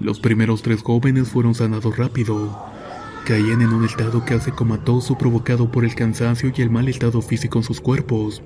Los 0.00 0.18
primeros 0.18 0.62
tres 0.62 0.82
jóvenes 0.82 1.28
fueron 1.28 1.54
sanados 1.54 1.96
rápido. 1.96 2.60
Caían 3.24 3.62
en 3.62 3.68
un 3.68 3.84
estado 3.84 4.24
casi 4.24 4.50
comatoso 4.50 5.16
provocado 5.16 5.70
por 5.70 5.84
el 5.84 5.94
cansancio 5.94 6.52
y 6.56 6.60
el 6.60 6.70
mal 6.70 6.88
estado 6.88 7.22
físico 7.22 7.60
en 7.60 7.64
sus 7.64 7.80
cuerpos. 7.80 8.42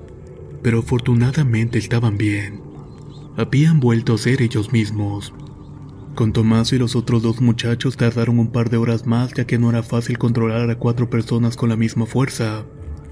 Pero 0.61 0.81
afortunadamente 0.81 1.79
estaban 1.79 2.19
bien. 2.19 2.61
Habían 3.35 3.79
vuelto 3.79 4.13
a 4.13 4.19
ser 4.19 4.43
ellos 4.43 4.71
mismos. 4.71 5.33
Con 6.15 6.33
Tomás 6.33 6.73
y 6.73 6.77
los 6.77 6.95
otros 6.95 7.23
dos 7.23 7.39
muchachos 7.39 7.95
tardaron 7.95 8.37
un 8.37 8.51
par 8.51 8.69
de 8.69 8.77
horas 8.77 9.05
más 9.07 9.33
ya 9.33 9.45
que 9.45 9.57
no 9.57 9.69
era 9.69 9.81
fácil 9.81 10.17
controlar 10.17 10.69
a 10.69 10.77
cuatro 10.77 11.09
personas 11.09 11.55
con 11.55 11.69
la 11.69 11.77
misma 11.77 12.05
fuerza. 12.05 12.65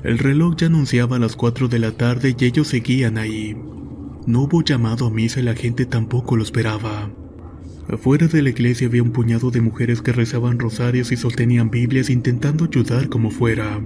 El 0.03 0.17
reloj 0.17 0.55
ya 0.57 0.67
anunciaba 0.67 1.19
las 1.19 1.35
4 1.35 1.67
de 1.67 1.79
la 1.79 1.91
tarde 1.91 2.33
y 2.37 2.45
ellos 2.45 2.69
seguían 2.69 3.17
ahí. 3.17 3.57
No 4.25 4.43
hubo 4.43 4.63
llamado 4.63 5.07
a 5.07 5.11
misa 5.11 5.41
y 5.41 5.43
la 5.43 5.55
gente 5.55 5.85
tampoco 5.85 6.37
lo 6.37 6.43
esperaba. 6.43 7.09
Afuera 7.89 8.27
de 8.27 8.41
la 8.41 8.49
iglesia 8.49 8.87
había 8.87 9.03
un 9.03 9.11
puñado 9.11 9.51
de 9.51 9.59
mujeres 9.59 10.01
que 10.01 10.13
rezaban 10.13 10.59
rosarios 10.59 11.11
y 11.11 11.17
sostenían 11.17 11.69
Biblias 11.69 12.09
intentando 12.09 12.65
ayudar 12.65 13.09
como 13.09 13.29
fuera. 13.29 13.81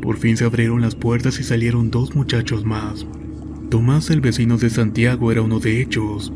Por 0.00 0.16
fin 0.16 0.36
se 0.36 0.44
abrieron 0.44 0.80
las 0.80 0.94
puertas 0.96 1.38
y 1.38 1.44
salieron 1.44 1.90
dos 1.90 2.16
muchachos 2.16 2.64
más. 2.64 3.06
Tomás, 3.68 4.10
el 4.10 4.20
vecino 4.20 4.56
de 4.56 4.70
Santiago, 4.70 5.30
era 5.30 5.42
uno 5.42 5.60
de 5.60 5.82
ellos. 5.82 6.32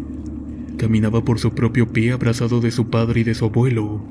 Caminaba 0.83 1.23
por 1.23 1.39
su 1.39 1.55
propio 1.55 1.93
pie 1.93 2.11
abrazado 2.11 2.61
de 2.61 2.73
su 2.73 2.91
padre 2.91 3.21
y 3.21 3.23
de 3.23 3.37
su 3.37 3.45
abuelo. 3.45 4.03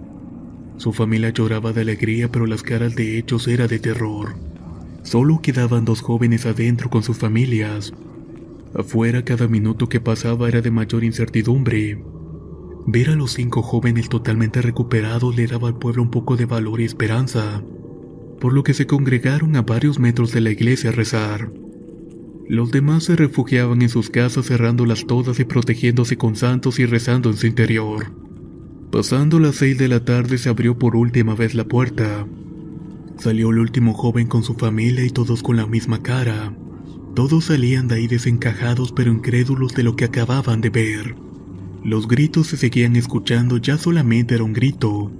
Su 0.78 0.94
familia 0.94 1.32
lloraba 1.32 1.74
de 1.74 1.82
alegría, 1.82 2.32
pero 2.32 2.46
las 2.46 2.64
caras 2.64 2.96
de 2.96 3.18
ellos 3.18 3.46
era 3.50 3.68
de 3.68 3.78
terror. 3.78 4.36
Solo 5.04 5.42
quedaban 5.42 5.84
dos 5.84 6.00
jóvenes 6.00 6.46
adentro 6.46 6.90
con 6.90 7.04
sus 7.04 7.18
familias. 7.18 7.92
Afuera 8.74 9.26
cada 9.26 9.50
minuto 9.50 9.90
que 9.90 10.00
pasaba 10.00 10.48
era 10.48 10.62
de 10.62 10.72
mayor 10.72 11.04
incertidumbre. 11.04 12.02
Ver 12.88 13.10
a 13.10 13.18
los 13.18 13.34
cinco 13.34 13.64
jóvenes 13.64 14.08
totalmente 14.08 14.62
recuperados 14.62 15.36
le 15.36 15.48
daba 15.48 15.68
al 15.68 15.78
pueblo 15.78 16.04
un 16.04 16.10
poco 16.10 16.38
de 16.38 16.46
valor 16.46 16.80
y 16.80 16.86
esperanza, 16.86 17.62
por 18.40 18.54
lo 18.54 18.64
que 18.64 18.74
se 18.74 18.88
congregaron 18.88 19.58
a 19.58 19.62
varios 19.62 20.00
metros 20.00 20.32
de 20.32 20.40
la 20.40 20.52
iglesia 20.52 20.92
a 20.92 20.94
rezar. 20.94 21.52
Los 22.48 22.72
demás 22.72 23.06
se 23.06 23.16
refugiaban 23.16 23.82
en 23.82 23.90
sus 23.90 24.10
casas 24.10 24.48
cerrándolas 24.48 25.06
todas 25.06 25.40
y 25.40 25.46
protegiéndose 25.46 26.18
con 26.18 26.36
santos 26.36 26.80
y 26.80 26.86
rezando 26.86 27.30
en 27.30 27.38
su 27.38 27.48
interior. 27.48 28.12
Pasando 28.92 29.40
las 29.40 29.56
seis 29.56 29.78
de 29.78 29.88
la 29.88 30.04
tarde 30.04 30.38
se 30.38 30.50
abrió 30.50 30.78
por 30.78 30.96
última 30.96 31.34
vez 31.34 31.56
la 31.56 31.64
puerta. 31.64 32.28
Salió 33.18 33.52
el 33.52 33.60
último 33.60 33.94
joven 33.94 34.28
con 34.28 34.44
su 34.44 34.56
familia 34.56 35.06
y 35.06 35.10
todos 35.10 35.44
con 35.44 35.56
la 35.56 35.66
misma 35.66 36.04
cara. 36.04 36.54
Todos 37.16 37.46
salían 37.46 37.88
de 37.88 37.96
ahí 37.96 38.08
desencajados 38.08 38.92
pero 38.92 39.12
incrédulos 39.12 39.74
de 39.76 39.84
lo 39.84 39.96
que 39.96 40.06
acababan 40.06 40.60
de 40.60 40.70
ver. 40.70 41.16
Los 41.84 42.08
gritos 42.08 42.48
se 42.48 42.58
seguían 42.58 42.96
escuchando, 42.96 43.58
ya 43.58 43.78
solamente 43.78 44.36
era 44.36 44.44
un 44.44 44.54
grito. 44.54 45.12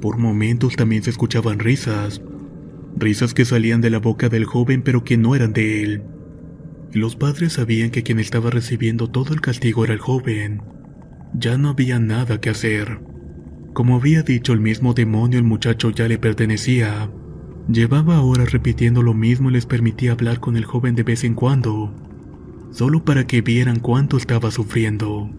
Por 0.00 0.18
momentos 0.18 0.76
también 0.76 1.02
se 1.02 1.10
escuchaban 1.10 1.58
risas. 1.58 2.20
Risas 2.96 3.32
que 3.32 3.44
salían 3.44 3.80
de 3.80 3.90
la 3.90 3.98
boca 3.98 4.28
del 4.28 4.44
joven 4.44 4.82
pero 4.82 5.04
que 5.04 5.16
no 5.16 5.34
eran 5.34 5.52
de 5.52 5.82
él. 5.82 6.02
Los 6.92 7.14
padres 7.14 7.52
sabían 7.52 7.90
que 7.90 8.02
quien 8.02 8.18
estaba 8.18 8.50
recibiendo 8.50 9.08
todo 9.08 9.32
el 9.32 9.40
castigo 9.40 9.84
era 9.84 9.92
el 9.92 10.00
joven. 10.00 10.62
Ya 11.34 11.56
no 11.56 11.68
había 11.68 12.00
nada 12.00 12.40
que 12.40 12.50
hacer. 12.50 13.00
Como 13.72 13.94
había 13.94 14.22
dicho 14.22 14.52
el 14.52 14.60
mismo 14.60 14.92
demonio, 14.92 15.38
el 15.38 15.44
muchacho 15.44 15.90
ya 15.90 16.08
le 16.08 16.18
pertenecía. 16.18 17.08
Llevaba 17.68 18.20
horas 18.22 18.50
repitiendo 18.50 19.02
lo 19.02 19.14
mismo 19.14 19.50
y 19.50 19.52
les 19.52 19.66
permitía 19.66 20.12
hablar 20.12 20.40
con 20.40 20.56
el 20.56 20.64
joven 20.64 20.96
de 20.96 21.04
vez 21.04 21.22
en 21.22 21.34
cuando, 21.34 21.94
solo 22.72 23.04
para 23.04 23.24
que 23.28 23.42
vieran 23.42 23.78
cuánto 23.78 24.16
estaba 24.16 24.50
sufriendo. 24.50 25.30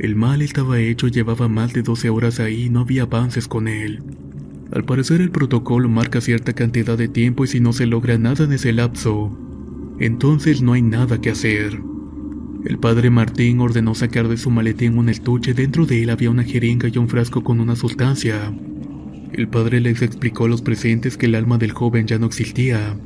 El 0.00 0.16
mal 0.16 0.42
estaba 0.42 0.80
hecho 0.80 1.06
llevaba 1.06 1.46
más 1.46 1.72
de 1.72 1.82
12 1.82 2.10
horas 2.10 2.40
ahí 2.40 2.64
y 2.64 2.70
no 2.70 2.80
había 2.80 3.02
avances 3.02 3.46
con 3.46 3.68
él. 3.68 4.02
Al 4.72 4.84
parecer 4.84 5.20
el 5.20 5.30
protocolo 5.30 5.88
marca 5.88 6.20
cierta 6.20 6.52
cantidad 6.52 6.98
de 6.98 7.06
tiempo 7.06 7.44
y 7.44 7.46
si 7.46 7.60
no 7.60 7.72
se 7.72 7.86
logra 7.86 8.18
nada 8.18 8.44
en 8.44 8.52
ese 8.52 8.72
lapso, 8.72 9.38
entonces 9.98 10.62
no 10.62 10.72
hay 10.72 10.82
nada 10.82 11.20
que 11.20 11.30
hacer. 11.30 11.80
El 12.64 12.78
padre 12.78 13.10
Martín 13.10 13.60
ordenó 13.60 13.94
sacar 13.94 14.26
de 14.28 14.36
su 14.36 14.50
maletín 14.50 14.98
un 14.98 15.08
estuche, 15.08 15.52
dentro 15.52 15.84
de 15.86 16.02
él 16.02 16.10
había 16.10 16.30
una 16.30 16.44
jeringa 16.44 16.88
y 16.88 16.96
un 16.98 17.08
frasco 17.08 17.44
con 17.44 17.60
una 17.60 17.76
sustancia. 17.76 18.52
El 19.32 19.48
padre 19.48 19.80
les 19.80 20.00
explicó 20.00 20.46
a 20.46 20.48
los 20.48 20.62
presentes 20.62 21.16
que 21.16 21.26
el 21.26 21.34
alma 21.34 21.58
del 21.58 21.72
joven 21.72 22.06
ya 22.06 22.18
no 22.18 22.26
existía. 22.26 22.96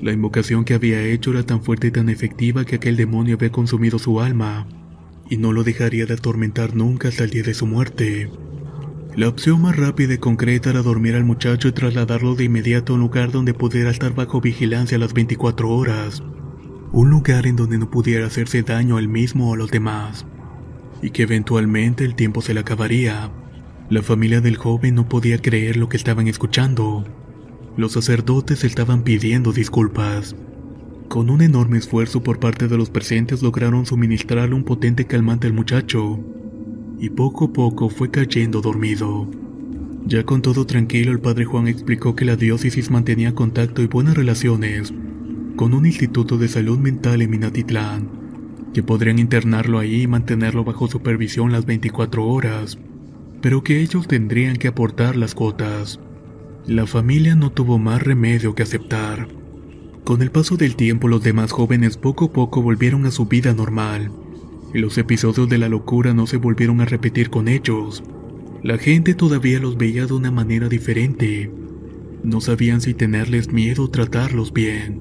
La 0.00 0.12
invocación 0.12 0.64
que 0.64 0.74
había 0.74 1.02
hecho 1.02 1.32
era 1.32 1.42
tan 1.42 1.62
fuerte 1.62 1.88
y 1.88 1.90
tan 1.90 2.08
efectiva 2.08 2.64
que 2.64 2.76
aquel 2.76 2.96
demonio 2.96 3.36
había 3.36 3.50
consumido 3.50 3.98
su 3.98 4.20
alma, 4.20 4.66
y 5.28 5.36
no 5.36 5.52
lo 5.52 5.64
dejaría 5.64 6.06
de 6.06 6.14
atormentar 6.14 6.76
nunca 6.76 7.08
hasta 7.08 7.24
el 7.24 7.30
día 7.30 7.42
de 7.42 7.54
su 7.54 7.66
muerte. 7.66 8.30
La 9.16 9.26
opción 9.26 9.60
más 9.60 9.76
rápida 9.76 10.14
y 10.14 10.18
concreta 10.18 10.70
era 10.70 10.82
dormir 10.82 11.16
al 11.16 11.24
muchacho 11.24 11.66
y 11.66 11.72
trasladarlo 11.72 12.36
de 12.36 12.44
inmediato 12.44 12.92
a 12.92 12.96
un 12.96 13.02
lugar 13.02 13.32
donde 13.32 13.54
pudiera 13.54 13.90
estar 13.90 14.14
bajo 14.14 14.40
vigilancia 14.40 14.98
las 14.98 15.14
24 15.14 15.68
horas. 15.68 16.22
Un 16.92 17.10
lugar 17.10 17.48
en 17.48 17.56
donde 17.56 17.76
no 17.76 17.90
pudiera 17.90 18.26
hacerse 18.26 18.62
daño 18.62 18.98
al 18.98 19.08
mismo 19.08 19.50
o 19.50 19.54
a 19.54 19.56
los 19.56 19.70
demás. 19.72 20.26
Y 21.02 21.10
que 21.10 21.24
eventualmente 21.24 22.04
el 22.04 22.14
tiempo 22.14 22.40
se 22.40 22.54
le 22.54 22.60
acabaría. 22.60 23.32
La 23.88 24.02
familia 24.02 24.40
del 24.40 24.56
joven 24.56 24.94
no 24.94 25.08
podía 25.08 25.38
creer 25.38 25.76
lo 25.76 25.88
que 25.88 25.96
estaban 25.96 26.28
escuchando. 26.28 27.04
Los 27.76 27.92
sacerdotes 27.92 28.62
estaban 28.62 29.02
pidiendo 29.02 29.52
disculpas. 29.52 30.36
Con 31.08 31.30
un 31.30 31.42
enorme 31.42 31.78
esfuerzo 31.78 32.22
por 32.22 32.38
parte 32.38 32.68
de 32.68 32.76
los 32.76 32.90
presentes 32.90 33.42
lograron 33.42 33.86
suministrarle 33.86 34.54
un 34.54 34.62
potente 34.62 35.06
calmante 35.06 35.48
al 35.48 35.52
muchacho, 35.52 36.20
y 37.00 37.08
poco 37.08 37.46
a 37.46 37.52
poco 37.52 37.88
fue 37.88 38.10
cayendo 38.10 38.60
dormido. 38.60 39.26
Ya 40.06 40.24
con 40.24 40.42
todo 40.42 40.66
tranquilo, 40.66 41.12
el 41.12 41.20
padre 41.20 41.46
Juan 41.46 41.66
explicó 41.66 42.14
que 42.14 42.26
la 42.26 42.36
diócesis 42.36 42.90
mantenía 42.90 43.34
contacto 43.34 43.82
y 43.82 43.86
buenas 43.86 44.16
relaciones 44.16 44.92
con 45.56 45.74
un 45.74 45.84
instituto 45.84 46.38
de 46.38 46.48
salud 46.48 46.78
mental 46.78 47.20
en 47.22 47.30
Minatitlán, 47.30 48.08
que 48.72 48.82
podrían 48.82 49.18
internarlo 49.18 49.78
ahí 49.78 50.02
y 50.02 50.06
mantenerlo 50.06 50.64
bajo 50.64 50.88
supervisión 50.88 51.52
las 51.52 51.66
24 51.66 52.26
horas, 52.26 52.78
pero 53.40 53.62
que 53.62 53.80
ellos 53.80 54.06
tendrían 54.06 54.56
que 54.56 54.68
aportar 54.68 55.16
las 55.16 55.34
cuotas. 55.34 56.00
La 56.66 56.86
familia 56.86 57.34
no 57.34 57.50
tuvo 57.50 57.78
más 57.78 58.02
remedio 58.02 58.54
que 58.54 58.62
aceptar. 58.62 59.28
Con 60.04 60.22
el 60.22 60.30
paso 60.30 60.56
del 60.56 60.76
tiempo 60.76 61.08
los 61.08 61.22
demás 61.22 61.52
jóvenes 61.52 61.96
poco 61.96 62.26
a 62.26 62.32
poco 62.32 62.62
volvieron 62.62 63.06
a 63.06 63.10
su 63.10 63.26
vida 63.26 63.52
normal, 63.52 64.10
y 64.72 64.78
los 64.78 64.98
episodios 64.98 65.48
de 65.48 65.58
la 65.58 65.68
locura 65.68 66.14
no 66.14 66.26
se 66.26 66.36
volvieron 66.36 66.80
a 66.80 66.84
repetir 66.84 67.30
con 67.30 67.48
ellos. 67.48 68.02
La 68.62 68.78
gente 68.78 69.14
todavía 69.14 69.58
los 69.58 69.76
veía 69.78 70.06
de 70.06 70.14
una 70.14 70.30
manera 70.30 70.68
diferente. 70.68 71.50
No 72.22 72.40
sabían 72.40 72.80
si 72.80 72.94
tenerles 72.94 73.52
miedo 73.52 73.84
o 73.84 73.90
tratarlos 73.90 74.52
bien. 74.52 75.00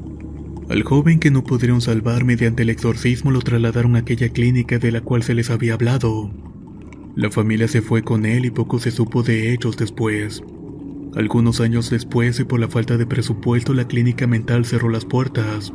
Al 0.69 0.83
joven 0.83 1.19
que 1.19 1.31
no 1.31 1.43
pudieron 1.43 1.81
salvar 1.81 2.23
mediante 2.23 2.63
el 2.63 2.69
exorcismo 2.69 3.31
lo 3.31 3.41
trasladaron 3.41 3.95
a 3.95 3.99
aquella 3.99 4.29
clínica 4.29 4.77
de 4.77 4.91
la 4.91 5.01
cual 5.01 5.23
se 5.23 5.33
les 5.33 5.49
había 5.49 5.73
hablado. 5.73 6.31
La 7.15 7.31
familia 7.31 7.67
se 7.67 7.81
fue 7.81 8.03
con 8.03 8.25
él 8.25 8.45
y 8.45 8.51
poco 8.51 8.79
se 8.79 8.91
supo 8.91 9.23
de 9.23 9.51
ellos 9.51 9.77
después. 9.77 10.43
Algunos 11.15 11.59
años 11.59 11.89
después 11.89 12.39
y 12.39 12.43
por 12.43 12.59
la 12.59 12.67
falta 12.67 12.97
de 12.97 13.07
presupuesto 13.07 13.73
la 13.73 13.87
clínica 13.87 14.27
mental 14.27 14.63
cerró 14.63 14.89
las 14.89 15.05
puertas. 15.05 15.73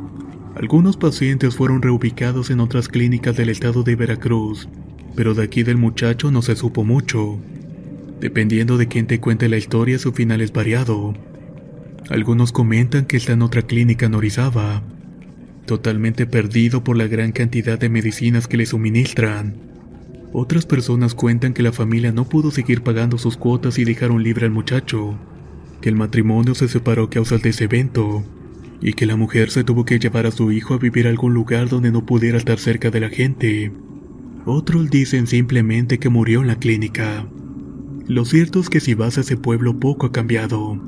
Algunos 0.55 0.95
pacientes 0.95 1.55
fueron 1.55 1.81
reubicados 1.81 2.49
en 2.49 2.61
otras 2.61 2.87
clínicas 2.87 3.35
del 3.35 3.49
estado 3.49 3.83
de 3.83 3.97
Veracruz, 3.97 4.69
pero 5.13 5.33
de 5.33 5.43
aquí 5.43 5.63
del 5.63 5.77
muchacho 5.77 6.31
no 6.31 6.41
se 6.41 6.55
supo 6.55 6.85
mucho. 6.85 7.37
Dependiendo 8.21 8.77
de 8.77 8.87
quién 8.87 9.05
te 9.05 9.19
cuente 9.19 9.49
la 9.49 9.57
historia, 9.57 9.99
su 9.99 10.13
final 10.13 10.39
es 10.39 10.53
variado. 10.53 11.13
Algunos 12.09 12.53
comentan 12.53 13.05
que 13.05 13.17
está 13.17 13.33
en 13.33 13.41
otra 13.41 13.63
clínica 13.63 14.05
en 14.05 14.15
Orizaba, 14.15 14.81
totalmente 15.65 16.25
perdido 16.25 16.85
por 16.85 16.95
la 16.95 17.07
gran 17.07 17.33
cantidad 17.33 17.77
de 17.77 17.89
medicinas 17.89 18.47
que 18.47 18.55
le 18.55 18.65
suministran. 18.65 19.55
Otras 20.31 20.65
personas 20.65 21.15
cuentan 21.15 21.53
que 21.53 21.63
la 21.63 21.73
familia 21.73 22.13
no 22.13 22.29
pudo 22.29 22.49
seguir 22.51 22.81
pagando 22.81 23.17
sus 23.17 23.35
cuotas 23.35 23.77
y 23.77 23.83
dejaron 23.83 24.23
libre 24.23 24.45
al 24.45 24.51
muchacho, 24.51 25.17
que 25.81 25.89
el 25.89 25.95
matrimonio 25.95 26.55
se 26.55 26.69
separó 26.69 27.03
a 27.03 27.09
causa 27.09 27.39
de 27.39 27.49
ese 27.49 27.65
evento, 27.65 28.23
y 28.81 28.93
que 28.93 29.05
la 29.05 29.15
mujer 29.15 29.49
se 29.49 29.63
tuvo 29.63 29.85
que 29.85 29.99
llevar 29.99 30.25
a 30.25 30.31
su 30.31 30.51
hijo 30.51 30.73
a 30.73 30.77
vivir 30.77 31.07
a 31.07 31.09
algún 31.09 31.33
lugar 31.33 31.69
donde 31.69 31.91
no 31.91 32.05
pudiera 32.05 32.37
estar 32.37 32.59
cerca 32.59 32.91
de 32.91 32.99
la 32.99 33.09
gente. 33.09 33.71
Otros 34.45 34.89
dicen 34.89 35.27
simplemente 35.27 35.97
que 35.97 36.09
murió 36.09 36.41
en 36.41 36.47
la 36.47 36.59
clínica. 36.59 37.27
Lo 38.07 38.25
cierto 38.25 38.59
es 38.59 38.69
que 38.69 38.79
si 38.79 38.93
vas 38.93 39.17
a 39.17 39.21
ese 39.21 39.37
pueblo 39.37 39.79
poco 39.79 40.05
ha 40.05 40.11
cambiado. 40.11 40.79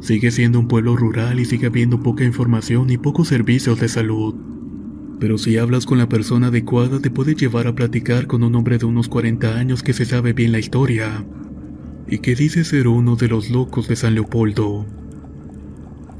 Sigue 0.00 0.30
siendo 0.30 0.58
un 0.58 0.68
pueblo 0.68 0.94
rural 0.96 1.40
y 1.40 1.46
sigue 1.46 1.68
habiendo 1.68 2.02
poca 2.02 2.24
información 2.24 2.90
y 2.90 2.98
pocos 2.98 3.28
servicios 3.28 3.80
de 3.80 3.88
salud. 3.88 4.34
Pero 5.18 5.38
si 5.38 5.56
hablas 5.56 5.86
con 5.86 5.96
la 5.96 6.08
persona 6.08 6.48
adecuada 6.48 7.00
te 7.00 7.10
puede 7.10 7.34
llevar 7.34 7.66
a 7.66 7.74
platicar 7.74 8.26
con 8.26 8.42
un 8.42 8.54
hombre 8.54 8.76
de 8.76 8.84
unos 8.84 9.08
40 9.08 9.56
años 9.56 9.82
que 9.82 9.94
se 9.94 10.04
sabe 10.04 10.34
bien 10.34 10.52
la 10.52 10.58
historia 10.58 11.24
y 12.06 12.18
que 12.18 12.34
dice 12.34 12.64
ser 12.64 12.88
uno 12.88 13.16
de 13.16 13.28
los 13.28 13.48
locos 13.48 13.88
de 13.88 13.96
San 13.96 14.14
Leopoldo. 14.14 14.84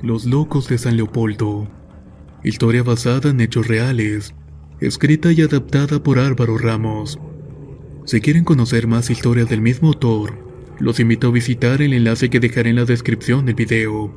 Los 0.04 0.26
locos 0.26 0.68
de 0.68 0.76
San 0.76 0.98
Leopoldo. 0.98 1.66
Historia 2.42 2.82
basada 2.82 3.30
en 3.30 3.40
hechos 3.40 3.66
reales, 3.66 4.34
escrita 4.78 5.32
y 5.32 5.40
adaptada 5.40 6.02
por 6.02 6.18
Álvaro 6.18 6.58
Ramos. 6.58 7.18
Si 8.04 8.20
quieren 8.20 8.44
conocer 8.44 8.86
más 8.86 9.08
historias 9.08 9.48
del 9.48 9.62
mismo 9.62 9.88
autor, 9.88 10.34
los 10.78 11.00
invito 11.00 11.28
a 11.28 11.30
visitar 11.30 11.80
el 11.80 11.94
enlace 11.94 12.28
que 12.28 12.38
dejaré 12.38 12.68
en 12.68 12.76
la 12.76 12.84
descripción 12.84 13.46
del 13.46 13.54
video. 13.54 14.14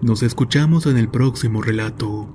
Nos 0.00 0.22
escuchamos 0.22 0.86
en 0.86 0.96
el 0.96 1.10
próximo 1.10 1.60
relato. 1.60 2.34